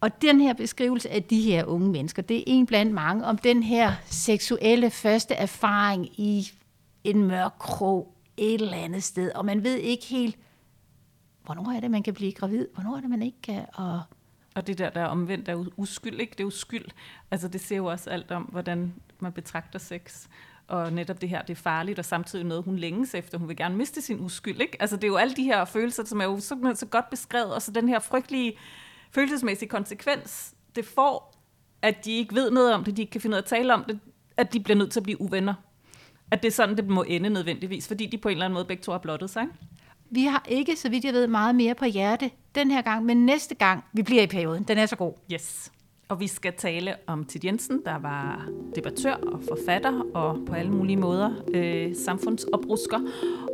Og 0.00 0.22
den 0.22 0.40
her 0.40 0.52
beskrivelse 0.52 1.10
af 1.10 1.22
de 1.22 1.42
her 1.42 1.64
unge 1.64 1.90
mennesker, 1.90 2.22
det 2.22 2.36
er 2.36 2.42
en 2.46 2.66
blandt 2.66 2.92
mange 2.92 3.24
om 3.24 3.38
den 3.38 3.62
her 3.62 3.92
seksuelle 4.06 4.90
første 4.90 5.34
erfaring 5.34 6.20
i 6.20 6.50
en 7.04 7.24
mørk 7.24 7.52
krog 7.58 8.14
et 8.36 8.60
eller 8.60 8.76
andet 8.76 9.02
sted, 9.02 9.32
og 9.32 9.44
man 9.44 9.64
ved 9.64 9.76
ikke 9.76 10.04
helt, 10.04 10.38
hvornår 11.44 11.72
er 11.76 11.80
det, 11.80 11.90
man 11.90 12.02
kan 12.02 12.14
blive 12.14 12.32
gravid, 12.32 12.66
hvornår 12.74 12.96
er 12.96 13.00
det, 13.00 13.10
man 13.10 13.22
ikke 13.22 13.42
kan, 13.42 13.64
og 13.74 14.02
og 14.56 14.66
det 14.66 14.78
der, 14.78 14.90
der 14.90 15.00
er 15.00 15.06
omvendt 15.06 15.48
er 15.48 15.64
uskyld, 15.76 16.20
ikke? 16.20 16.32
Det 16.32 16.40
er 16.40 16.46
uskyld. 16.46 16.84
Altså 17.30 17.48
det 17.48 17.60
ser 17.60 17.76
jo 17.76 17.86
også 17.86 18.10
alt 18.10 18.30
om, 18.30 18.42
hvordan 18.42 18.94
man 19.18 19.32
betragter 19.32 19.78
sex. 19.78 20.26
Og 20.68 20.92
netop 20.92 21.20
det 21.20 21.28
her, 21.28 21.42
det 21.42 21.50
er 21.50 21.62
farligt, 21.62 21.98
og 21.98 22.04
samtidig 22.04 22.44
noget, 22.44 22.64
hun 22.64 22.76
længes 22.76 23.14
efter. 23.14 23.38
Hun 23.38 23.48
vil 23.48 23.56
gerne 23.56 23.76
miste 23.76 24.02
sin 24.02 24.20
uskyld, 24.20 24.60
ikke? 24.60 24.76
Altså 24.80 24.96
det 24.96 25.04
er 25.04 25.08
jo 25.08 25.16
alle 25.16 25.34
de 25.34 25.44
her 25.44 25.64
følelser, 25.64 26.04
som 26.04 26.20
er 26.20 26.24
jo 26.24 26.40
så, 26.40 26.72
så 26.74 26.86
godt 26.86 27.10
beskrevet, 27.10 27.54
og 27.54 27.62
så 27.62 27.70
den 27.70 27.88
her 27.88 27.98
frygtelige 27.98 28.58
følelsesmæssige 29.16 29.68
konsekvens, 29.68 30.54
det 30.76 30.84
får, 30.84 31.34
at 31.82 32.04
de 32.04 32.12
ikke 32.12 32.34
ved 32.34 32.50
noget 32.50 32.74
om 32.74 32.84
det, 32.84 32.96
de 32.96 33.02
ikke 33.02 33.10
kan 33.10 33.20
finde 33.20 33.34
ud 33.34 33.38
af 33.38 33.42
at 33.42 33.48
tale 33.48 33.74
om 33.74 33.84
det, 33.84 34.00
at 34.36 34.52
de 34.52 34.60
bliver 34.60 34.76
nødt 34.76 34.92
til 34.92 35.00
at 35.00 35.04
blive 35.04 35.20
uvenner. 35.20 35.54
At 36.30 36.42
det 36.42 36.48
er 36.48 36.52
sådan, 36.52 36.76
det 36.76 36.88
må 36.88 37.02
ende 37.02 37.30
nødvendigvis, 37.30 37.88
fordi 37.88 38.06
de 38.06 38.18
på 38.18 38.28
en 38.28 38.32
eller 38.32 38.44
anden 38.44 38.54
måde 38.54 38.64
begge 38.64 38.82
to 38.82 38.92
har 38.92 38.98
blottet 38.98 39.30
sig. 39.30 39.42
Ikke? 39.42 39.54
Vi 40.10 40.24
har 40.24 40.44
ikke, 40.48 40.76
så 40.76 40.88
vidt 40.88 41.04
jeg 41.04 41.12
ved, 41.12 41.26
meget 41.26 41.54
mere 41.54 41.74
på 41.74 41.84
hjerte 41.84 42.30
den 42.54 42.70
her 42.70 42.82
gang, 42.82 43.04
men 43.04 43.26
næste 43.26 43.54
gang, 43.54 43.84
vi 43.92 44.02
bliver 44.02 44.22
i 44.22 44.26
perioden. 44.26 44.62
Den 44.62 44.78
er 44.78 44.86
så 44.86 44.96
god. 44.96 45.12
Yes. 45.32 45.72
Og 46.08 46.20
vi 46.20 46.26
skal 46.26 46.52
tale 46.58 46.94
om 47.06 47.24
Tid 47.24 47.44
Jensen, 47.44 47.82
der 47.84 47.98
var 47.98 48.48
debattør 48.74 49.12
og 49.12 49.40
forfatter 49.48 50.02
og 50.14 50.38
på 50.46 50.54
alle 50.54 50.70
mulige 50.70 50.96
måder 50.96 51.30
øh, 51.54 51.94
samfundsoprusker. 52.04 53.00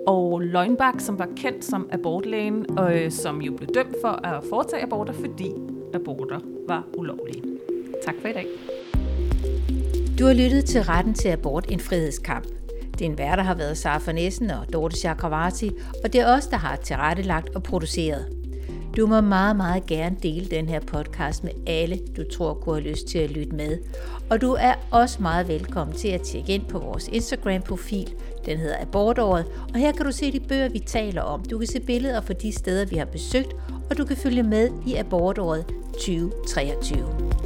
Og 0.07 0.41
Løgnbak, 0.41 1.01
som 1.01 1.19
var 1.19 1.29
kendt 1.37 1.65
som 1.65 1.89
abortlægen, 1.93 2.79
og 2.79 2.99
øh, 2.99 3.11
som 3.11 3.43
jo 3.43 3.53
blev 3.53 3.69
dømt 3.75 3.97
for 4.01 4.27
at 4.27 4.45
foretage 4.49 4.83
aborter, 4.83 5.13
fordi 5.13 5.51
aborter 5.95 6.41
var 6.69 6.85
ulovlige. 6.97 7.43
Tak 8.05 8.15
for 8.21 8.29
i 8.29 8.33
dag. 8.33 8.47
Du 10.19 10.25
har 10.25 10.35
lyttet 10.35 10.65
til 10.65 10.83
Retten 10.83 11.15
til 11.15 11.29
Abort, 11.29 11.67
en 11.71 11.81
frihedskamp. 11.81 12.47
Din 12.99 13.19
værter 13.19 13.43
har 13.43 13.55
været 13.55 13.79
Sara 13.79 13.99
Farnessen 13.99 14.51
og 14.51 14.73
Dorte 14.73 14.97
Chakravarti, 14.97 15.71
og 16.05 16.13
det 16.13 16.21
er 16.21 16.37
os, 16.37 16.47
der 16.47 16.57
har 16.57 16.77
tilrettelagt 16.77 17.57
og 17.57 17.63
produceret. 17.63 18.42
Du 18.97 19.07
må 19.07 19.21
meget, 19.21 19.57
meget 19.57 19.87
gerne 19.87 20.17
dele 20.23 20.47
den 20.47 20.69
her 20.69 20.81
podcast 20.81 21.45
med 21.45 21.53
alle, 21.67 21.99
du 22.17 22.25
tror 22.33 22.55
kunne 22.55 22.81
have 22.81 22.91
lyst 22.91 23.07
til 23.07 23.19
at 23.19 23.31
lytte 23.31 23.55
med. 23.55 23.79
Og 24.31 24.41
du 24.41 24.53
er 24.53 24.75
også 24.91 25.23
meget 25.23 25.49
velkommen 25.49 25.97
til 25.97 26.09
at 26.09 26.21
tjekke 26.21 26.55
ind 26.55 26.65
på 26.65 26.79
vores 26.79 27.09
Instagram-profil. 27.09 28.15
Den 28.47 28.59
hedder 28.59 28.77
Abortåret, 28.81 29.47
og 29.75 29.81
her 29.81 29.93
kan 29.93 30.07
du 30.07 30.13
se 30.13 30.33
de 30.33 30.41
bøger, 30.41 30.69
vi 30.69 30.79
taler 30.79 31.23
om. 31.23 31.45
Du 31.45 31.59
kan 31.59 31.67
se 31.67 31.81
billeder 31.81 32.21
fra 32.21 32.35
de 32.35 32.53
steder, 32.53 32.87
vi 32.87 32.97
har 32.97 33.05
besøgt, 33.05 33.57
og 33.91 33.99
du 33.99 34.05
kan 34.05 34.17
følge 34.17 34.43
med 34.43 34.71
i 34.87 34.95
Abortåret 34.95 35.65
2023. 35.93 37.42